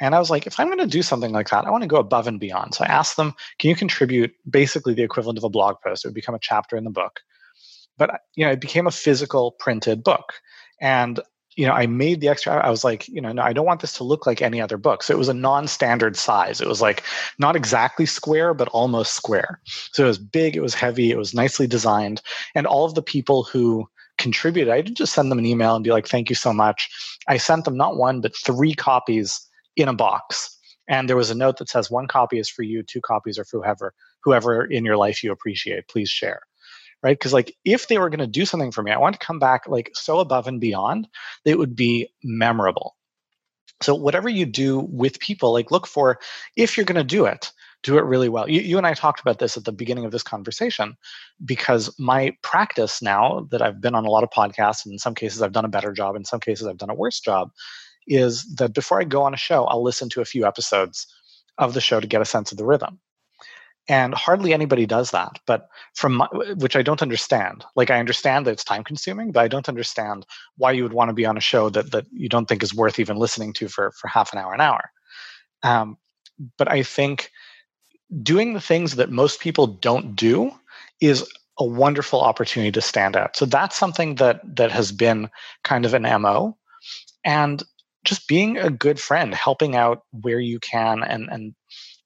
[0.00, 1.88] And I was like, if I'm going to do something like that, I want to
[1.88, 2.74] go above and beyond.
[2.74, 6.04] So I asked them, can you contribute basically the equivalent of a blog post?
[6.04, 7.20] It would become a chapter in the book.
[7.98, 10.34] But uh, you know, it became a physical printed book.
[10.80, 11.20] And
[11.56, 12.54] you know, I made the extra.
[12.54, 14.76] I was like, you know, no, I don't want this to look like any other
[14.76, 15.02] book.
[15.02, 16.60] So it was a non-standard size.
[16.60, 17.04] It was like
[17.38, 19.60] not exactly square, but almost square.
[19.92, 20.56] So it was big.
[20.56, 21.10] It was heavy.
[21.10, 22.22] It was nicely designed,
[22.54, 23.88] and all of the people who
[24.18, 26.88] contributed, I didn't just send them an email and be like, "Thank you so much."
[27.28, 29.40] I sent them not one but three copies
[29.76, 32.82] in a box, and there was a note that says, "One copy is for you.
[32.82, 35.88] Two copies are for whoever whoever in your life you appreciate.
[35.88, 36.40] Please share."
[37.04, 37.16] Right?
[37.16, 39.38] Because like if they were going to do something for me, I want to come
[39.38, 41.06] back like so above and beyond
[41.44, 42.96] that it would be memorable.
[43.82, 46.18] So whatever you do with people, like look for
[46.56, 47.52] if you're going to do it,
[47.82, 48.48] do it really well.
[48.48, 50.96] You, you and I talked about this at the beginning of this conversation
[51.44, 55.14] because my practice now that I've been on a lot of podcasts, and in some
[55.14, 57.50] cases I've done a better job, in some cases I've done a worse job,
[58.06, 61.06] is that before I go on a show, I'll listen to a few episodes
[61.58, 62.98] of the show to get a sense of the rhythm
[63.88, 66.26] and hardly anybody does that but from my,
[66.56, 67.64] which i don't understand.
[67.76, 70.26] Like i understand that it's time consuming but i don't understand
[70.56, 72.74] why you would want to be on a show that that you don't think is
[72.74, 74.90] worth even listening to for for half an hour an hour.
[75.62, 75.98] Um,
[76.58, 77.30] but i think
[78.22, 80.52] doing the things that most people don't do
[81.00, 81.28] is
[81.58, 83.36] a wonderful opportunity to stand out.
[83.36, 85.30] So that's something that that has been
[85.62, 86.56] kind of an mo
[87.24, 87.62] and
[88.04, 91.54] just being a good friend helping out where you can and and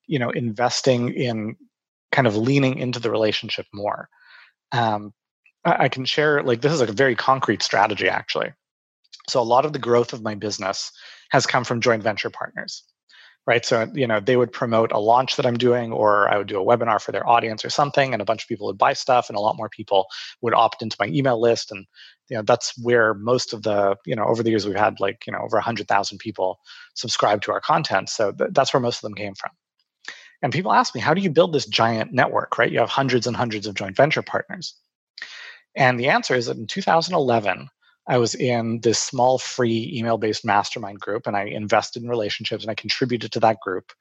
[0.07, 1.57] you know investing in
[2.13, 4.09] kind of leaning into the relationship more.
[4.73, 5.13] Um,
[5.65, 8.53] I, I can share like this is a very concrete strategy actually.
[9.29, 10.91] So a lot of the growth of my business
[11.31, 12.85] has come from joint venture partners
[13.49, 16.47] right so you know they would promote a launch that i'm doing or i would
[16.47, 18.93] do a webinar for their audience or something and a bunch of people would buy
[18.93, 20.07] stuff and a lot more people
[20.43, 21.87] would opt into my email list and
[22.29, 25.27] you know that's where most of the you know over the years we've had like
[25.27, 26.59] you know over 100000 people
[26.95, 29.51] subscribe to our content so th- that's where most of them came from
[30.43, 32.71] and people ask me, how do you build this giant network, right?
[32.71, 34.75] You have hundreds and hundreds of joint venture partners.
[35.75, 37.69] And the answer is that in 2011,
[38.09, 42.65] I was in this small free email based mastermind group and I invested in relationships
[42.65, 43.93] and I contributed to that group.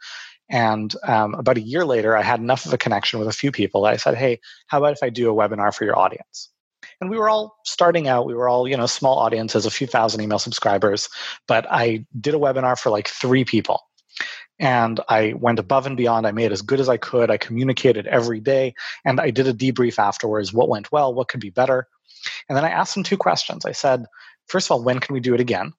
[0.49, 3.51] And um, about a year later, I had enough of a connection with a few
[3.51, 6.49] people that I said, hey, how about if I do a webinar for your audience?
[7.01, 9.87] And we were all starting out, we were all, you know, small audiences, a few
[9.87, 11.09] thousand email subscribers,
[11.47, 13.81] but I did a webinar for like three people
[14.59, 16.25] and I went above and beyond.
[16.25, 17.29] I made as good as I could.
[17.29, 18.73] I communicated every day,
[19.05, 20.53] and I did a debrief afterwards.
[20.53, 21.13] What went well?
[21.13, 21.87] What could be better?
[22.49, 23.65] And then I asked them two questions.
[23.65, 24.05] I said,
[24.47, 25.73] first of all, when can we do it again?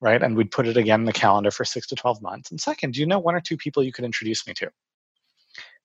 [0.00, 2.50] Right, and we'd put it again in the calendar for six to twelve months.
[2.50, 4.70] And second, do you know one or two people you could introduce me to?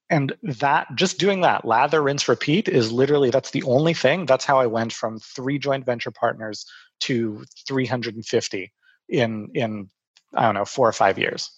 [0.09, 4.27] And that just doing that, lather, rinse, repeat is literally that's the only thing.
[4.27, 6.67] That's how I went from three joint venture partners
[7.01, 8.71] to 350
[9.09, 9.89] in in
[10.35, 11.49] I don't know four or five years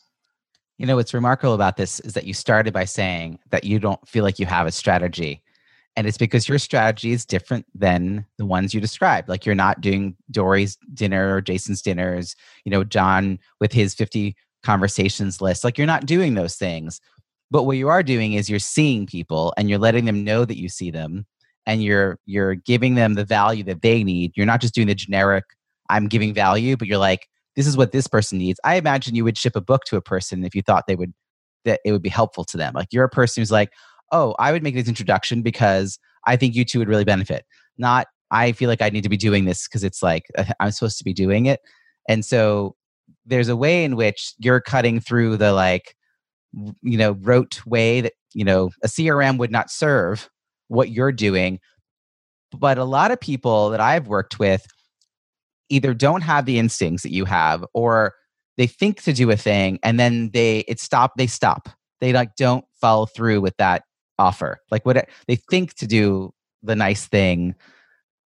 [0.78, 4.06] You know, what's remarkable about this is that you started by saying that you don't
[4.08, 5.42] feel like you have a strategy.
[5.96, 9.30] And it's because your strategy is different than the ones you described.
[9.30, 14.36] Like you're not doing Dorie's dinner or Jason's dinners, you know, John with his 50
[14.64, 15.64] conversations list.
[15.64, 17.00] Like you're not doing those things.
[17.52, 20.60] But what you are doing is you're seeing people and you're letting them know that
[20.60, 21.26] you see them
[21.66, 24.34] and you're you're giving them the value that they need.
[24.36, 25.46] You're not just doing the generic
[25.90, 28.60] I'm giving value, but you're like, this is what this person needs.
[28.64, 31.14] I imagine you would ship a book to a person if you thought they would
[31.64, 32.74] that it would be helpful to them.
[32.76, 33.72] Like you're a person who's like,
[34.12, 35.98] oh, I would make this introduction because
[36.28, 37.44] I think you two would really benefit.
[37.78, 40.72] Not I feel like I need to be doing this because it's like uh, I'm
[40.72, 41.60] supposed to be doing it.
[42.08, 42.76] And so
[43.26, 45.96] there's a way in which you're cutting through the like,
[46.82, 50.30] you know, rote way that, you know, a CRM would not serve
[50.68, 51.60] what you're doing.
[52.58, 54.66] But a lot of people that I've worked with
[55.70, 58.14] either don't have the instincts that you have or
[58.58, 61.70] they think to do a thing and then they it stop they stop.
[62.02, 63.84] They like don't follow through with that
[64.20, 64.60] offer.
[64.72, 67.56] Like what they think to do the nice thing.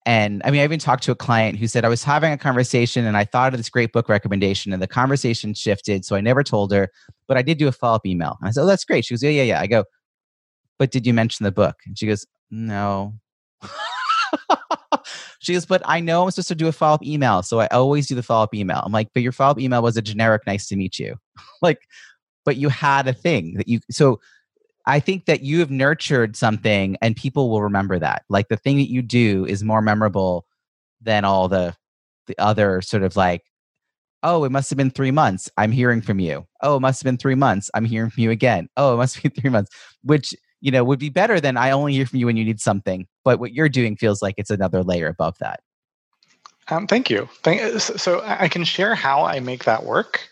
[0.05, 2.37] And i mean i even talked to a client who said i was having a
[2.37, 6.21] conversation and i thought of this great book recommendation and the conversation shifted so i
[6.21, 6.89] never told her
[7.27, 8.37] but i did do a follow-up email.
[8.39, 9.05] And i said oh that's great.
[9.05, 9.61] She goes yeah yeah yeah.
[9.61, 9.83] I go
[10.77, 11.77] but did you mention the book?
[11.87, 13.15] And she goes no
[15.45, 17.43] she goes, but I know I'm supposed to do a follow up email.
[17.43, 18.81] So I always do the follow up email.
[18.83, 21.15] I'm like, but your follow up email was a generic, nice to meet you.
[21.61, 21.79] like,
[22.43, 24.19] but you had a thing that you, so
[24.87, 28.23] I think that you have nurtured something and people will remember that.
[28.29, 30.45] Like the thing that you do is more memorable
[31.01, 31.75] than all the,
[32.27, 33.43] the other sort of like,
[34.23, 35.49] oh, it must have been three months.
[35.57, 36.47] I'm hearing from you.
[36.61, 37.69] Oh, it must have been three months.
[37.75, 38.67] I'm hearing from you again.
[38.75, 39.71] Oh, it must be three months,
[40.03, 40.33] which
[40.65, 43.05] you know, would be better than I only hear from you when you need something.
[43.23, 45.59] But what you're doing feels like it's another layer above that.
[46.69, 47.29] Um, thank you.
[47.43, 50.27] Thank, uh, so I can share how I make that work.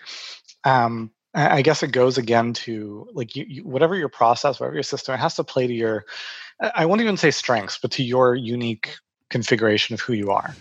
[0.63, 4.81] Um, I guess it goes again to like you, you, whatever your process, whatever your
[4.81, 6.05] system, it has to play to your.
[6.59, 8.95] I won't even say strengths, but to your unique
[9.29, 10.55] configuration of who you are.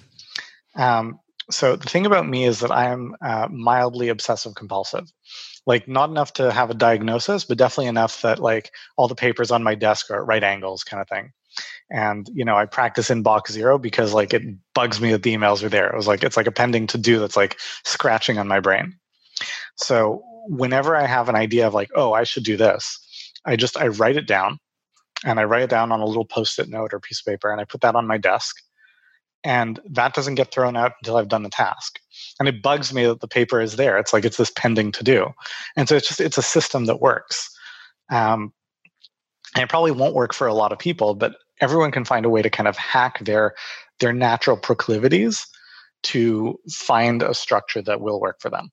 [0.76, 1.18] Um,
[1.50, 5.10] so the thing about me is that I am uh, mildly obsessive compulsive
[5.66, 9.50] like not enough to have a diagnosis, but definitely enough that like all the papers
[9.50, 11.32] on my desk are at right angles kind of thing.
[11.90, 14.42] And you know, I practice inbox zero because like it
[14.74, 15.88] bugs me that the emails are there.
[15.88, 18.94] It was like it's like a pending to do that's like scratching on my brain.
[19.76, 22.98] So whenever I have an idea of like, oh, I should do this,
[23.44, 24.58] I just I write it down
[25.24, 27.60] and I write it down on a little post-it note or piece of paper and
[27.60, 28.56] I put that on my desk
[29.44, 31.98] and that doesn't get thrown out until I've done the task.
[32.38, 33.98] And it bugs me that the paper is there.
[33.98, 35.28] It's like it's this pending to do,
[35.76, 37.50] and so it's just it's a system that works.
[38.10, 38.52] Um,
[39.54, 42.30] and it probably won't work for a lot of people, but everyone can find a
[42.30, 43.54] way to kind of hack their
[44.00, 45.46] their natural proclivities
[46.02, 48.70] to find a structure that will work for them.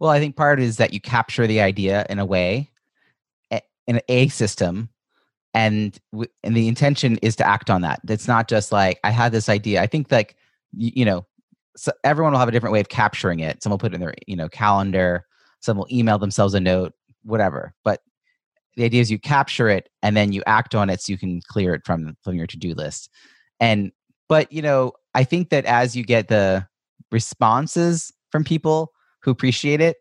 [0.00, 2.72] Well, I think part is that you capture the idea in a way,
[3.86, 4.88] in a system
[5.54, 9.32] and and the intention is to act on that it's not just like i had
[9.32, 10.36] this idea i think like
[10.72, 11.26] you, you know
[11.76, 13.62] so everyone will have a different way of capturing it.
[13.62, 15.26] Some will put it in their you know calendar.
[15.60, 16.92] Some will email themselves a note
[17.22, 17.72] whatever.
[17.84, 18.00] But
[18.76, 21.40] the idea is you capture it and then you act on it so you can
[21.46, 23.10] clear it from from your to-do list.
[23.60, 23.92] And
[24.28, 26.66] but you know i think that as you get the
[27.10, 29.98] responses from people who appreciate it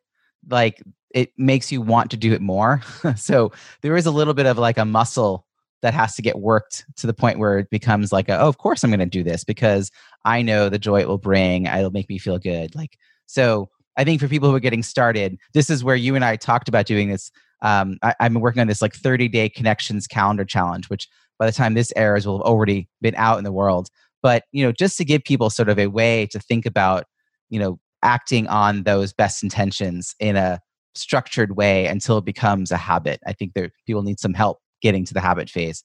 [0.49, 0.81] like
[1.13, 2.81] it makes you want to do it more.
[3.15, 3.51] so
[3.81, 5.45] there is a little bit of like a muscle
[5.81, 8.57] that has to get worked to the point where it becomes like, a, oh, of
[8.57, 9.91] course I'm going to do this because
[10.25, 11.65] I know the joy it will bring.
[11.65, 12.75] It'll make me feel good.
[12.75, 16.23] Like, so I think for people who are getting started, this is where you and
[16.23, 17.31] I talked about doing this.
[17.61, 21.07] Um, I, I've been working on this like 30 day connections calendar challenge, which
[21.39, 23.89] by the time this airs will have already been out in the world.
[24.21, 27.05] But, you know, just to give people sort of a way to think about,
[27.49, 30.59] you know, acting on those best intentions in a
[30.93, 33.19] structured way until it becomes a habit.
[33.25, 35.83] I think there people need some help getting to the habit phase.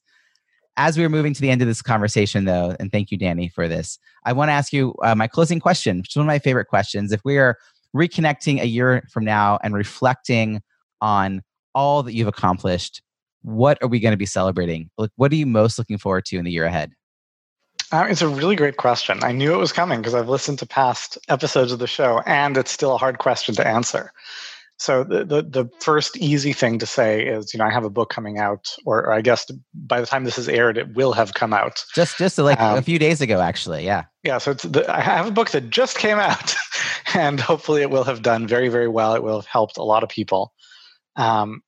[0.75, 3.67] As we're moving to the end of this conversation, though, and thank you, Danny, for
[3.67, 6.39] this, I want to ask you uh, my closing question, which is one of my
[6.39, 7.11] favorite questions.
[7.11, 7.57] If we are
[7.95, 10.61] reconnecting a year from now and reflecting
[11.01, 11.41] on
[11.73, 13.01] all that you've accomplished,
[13.41, 14.89] what are we going to be celebrating?
[15.15, 16.91] What are you most looking forward to in the year ahead?
[17.91, 19.23] Uh, it's a really great question.
[19.23, 22.57] I knew it was coming because I've listened to past episodes of the show, and
[22.57, 24.11] it's still a hard question to answer.
[24.79, 27.89] So the, the, the first easy thing to say is, you know, I have a
[27.89, 31.13] book coming out, or, or I guess by the time this is aired, it will
[31.13, 31.83] have come out.
[31.95, 33.85] Just just like um, a few days ago, actually.
[33.85, 34.03] Yeah.
[34.23, 34.37] Yeah.
[34.37, 36.55] So the, I have a book that just came out,
[37.15, 39.15] and hopefully it will have done very very well.
[39.15, 40.53] It will have helped a lot of people.
[41.15, 41.63] Um,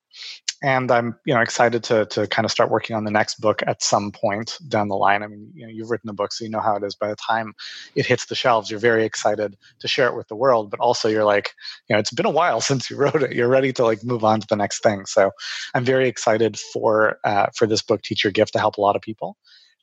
[0.61, 3.61] and I'm you know excited to to kind of start working on the next book
[3.65, 5.23] at some point down the line.
[5.23, 6.95] I mean, you know, you've written a book, so you know how it is.
[6.95, 7.53] By the time
[7.95, 11.07] it hits the shelves, you're very excited to share it with the world, but also
[11.07, 11.53] you're like,
[11.87, 13.33] you know, it's been a while since you wrote it.
[13.33, 15.05] You're ready to like move on to the next thing.
[15.05, 15.31] So
[15.73, 18.95] I'm very excited for uh, for this book, Teach Your Gift, to help a lot
[18.95, 19.37] of people,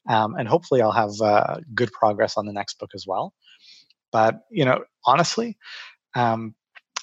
[0.09, 3.33] um, and hopefully I'll have uh, good progress on the next book as well.
[4.13, 5.57] But you know, honestly.
[6.15, 6.55] Um,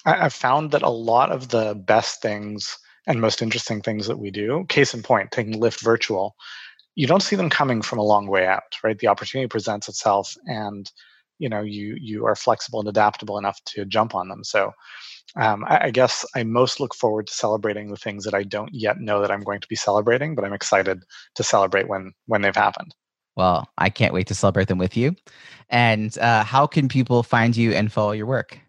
[0.06, 4.30] I've found that a lot of the best things and most interesting things that we
[4.30, 4.64] do.
[4.68, 6.34] Case in point, taking Lyft virtual,
[6.94, 8.98] you don't see them coming from a long way out, right?
[8.98, 10.90] The opportunity presents itself, and
[11.38, 14.44] you know you you are flexible and adaptable enough to jump on them.
[14.44, 14.72] So.
[15.36, 18.72] Um, I, I guess I most look forward to celebrating the things that I don't
[18.72, 21.02] yet know that I'm going to be celebrating, but I'm excited
[21.34, 22.94] to celebrate when when they've happened.
[23.36, 25.16] Well, I can't wait to celebrate them with you.
[25.70, 28.60] And uh, how can people find you and follow your work?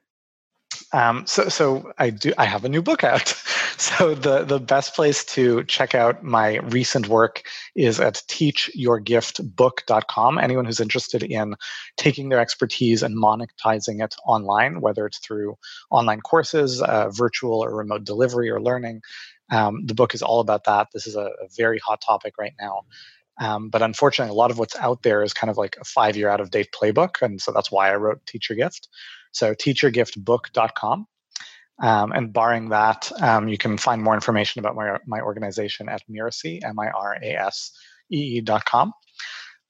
[0.95, 2.31] Um, so, so I do.
[2.37, 3.27] I have a new book out.
[3.77, 7.43] so the the best place to check out my recent work
[7.75, 10.37] is at teachyourgiftbook.com.
[10.37, 11.55] Anyone who's interested in
[11.97, 15.57] taking their expertise and monetizing it online, whether it's through
[15.91, 19.01] online courses, uh, virtual or remote delivery or learning,
[19.51, 20.87] um, the book is all about that.
[20.93, 22.83] This is a, a very hot topic right now.
[23.41, 26.15] Um, but unfortunately, a lot of what's out there is kind of like a five
[26.15, 27.21] year out of date playbook.
[27.21, 28.87] And so that's why I wrote Teach Your Gift.
[29.35, 31.07] So teachyourgiftbook.com.
[31.77, 36.03] Um, and barring that, um, you can find more information about my, my organization at
[36.09, 37.73] Mirasee, M-I-R-A-S-E-E.com.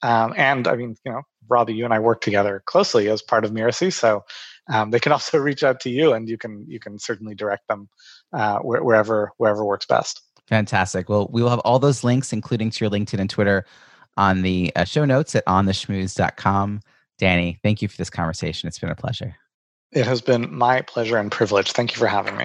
[0.02, 3.44] Um, and I mean, you know, Robbie, you and I work together closely as part
[3.44, 4.24] of Mirasee, so
[4.72, 7.66] um, they can also reach out to you, and you can you can certainly direct
[7.66, 7.88] them
[8.32, 10.20] uh, wherever wherever works best.
[10.46, 11.08] Fantastic.
[11.08, 13.64] Well, we will have all those links, including to your LinkedIn and Twitter,
[14.16, 16.82] on the uh, show notes at ontheschmooze.com.
[17.18, 18.68] Danny, thank you for this conversation.
[18.68, 19.36] It's been a pleasure.
[19.92, 21.72] It has been my pleasure and privilege.
[21.72, 22.44] Thank you for having me.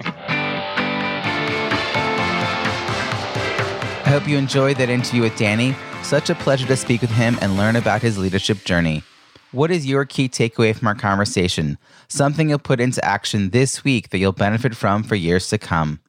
[4.04, 5.74] I hope you enjoyed that interview with Danny.
[6.02, 9.02] Such a pleasure to speak with him and learn about his leadership journey.
[9.52, 11.78] What is your key takeaway from our conversation?
[12.08, 16.00] Something you'll put into action this week that you'll benefit from for years to come.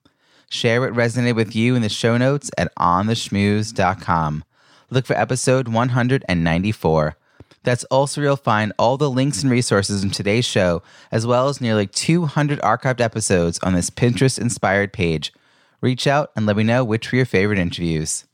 [0.50, 4.44] Share what resonated with you in the show notes at ontheschmooze.com.
[4.90, 7.18] Look for episode 194.
[7.64, 11.49] That's also where you'll find all the links and resources in today's show, as well
[11.49, 15.34] as nearly 200 archived episodes on this Pinterest inspired page.
[15.82, 18.26] Reach out and let me know which were your favorite interviews.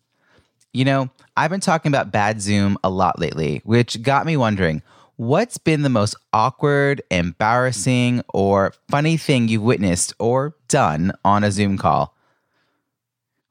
[0.73, 4.81] You know, I've been talking about bad Zoom a lot lately, which got me wondering
[5.15, 11.51] what's been the most awkward, embarrassing, or funny thing you've witnessed or done on a
[11.51, 12.15] Zoom call?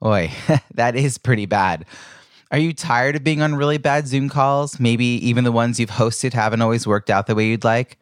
[0.05, 0.31] Oi,
[0.75, 1.85] that is pretty bad.
[2.51, 4.81] Are you tired of being on really bad Zoom calls?
[4.81, 7.99] Maybe even the ones you've hosted haven't always worked out the way you'd like?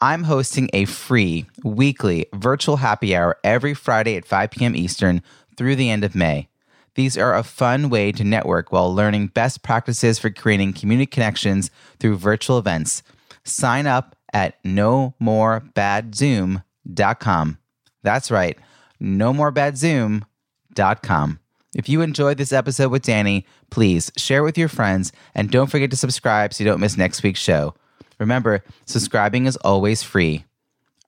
[0.00, 4.74] I'm hosting a free weekly virtual happy hour every Friday at 5 p.m.
[4.74, 5.22] Eastern
[5.56, 6.48] through the end of May.
[6.96, 11.70] These are a fun way to network while learning best practices for creating community connections
[12.00, 13.04] through virtual events.
[13.44, 17.58] Sign up at nomoorebadzoom.com.
[18.02, 18.58] That's right,
[19.00, 21.40] nomoorebadzoom.com.
[21.76, 25.70] If you enjoyed this episode with Danny, please share it with your friends and don't
[25.70, 27.74] forget to subscribe so you don't miss next week's show.
[28.18, 30.46] Remember, subscribing is always free.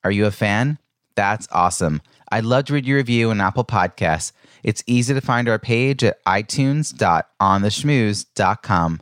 [0.04, 0.78] Are you a fan?
[1.14, 2.02] That's awesome.
[2.30, 4.32] I'd love to read your review on Apple Podcasts.
[4.62, 9.00] It's easy to find our page at itunes.ontheschmooze.com.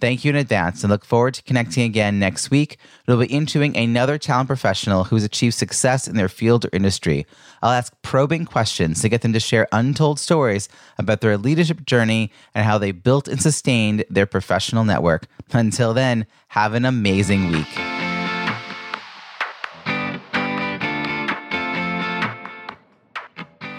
[0.00, 2.78] Thank you in advance and look forward to connecting again next week.
[3.06, 7.26] We'll be interviewing another talent professional who's achieved success in their field or industry.
[7.62, 12.32] I'll ask probing questions to get them to share untold stories about their leadership journey
[12.54, 15.26] and how they built and sustained their professional network.
[15.52, 17.68] Until then, have an amazing week.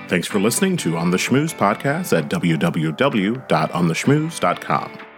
[0.08, 5.11] Thanks for listening to On the Schmooze podcast at www.ontheschmooze.com.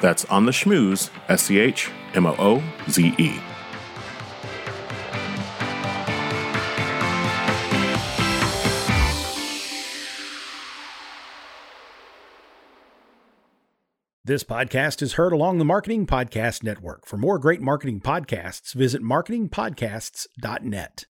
[0.00, 3.40] That's On the Schmooze, S C H M O O Z E.
[14.26, 17.06] This podcast is heard along the Marketing Podcast Network.
[17.06, 21.04] For more great marketing podcasts, visit marketingpodcasts.net.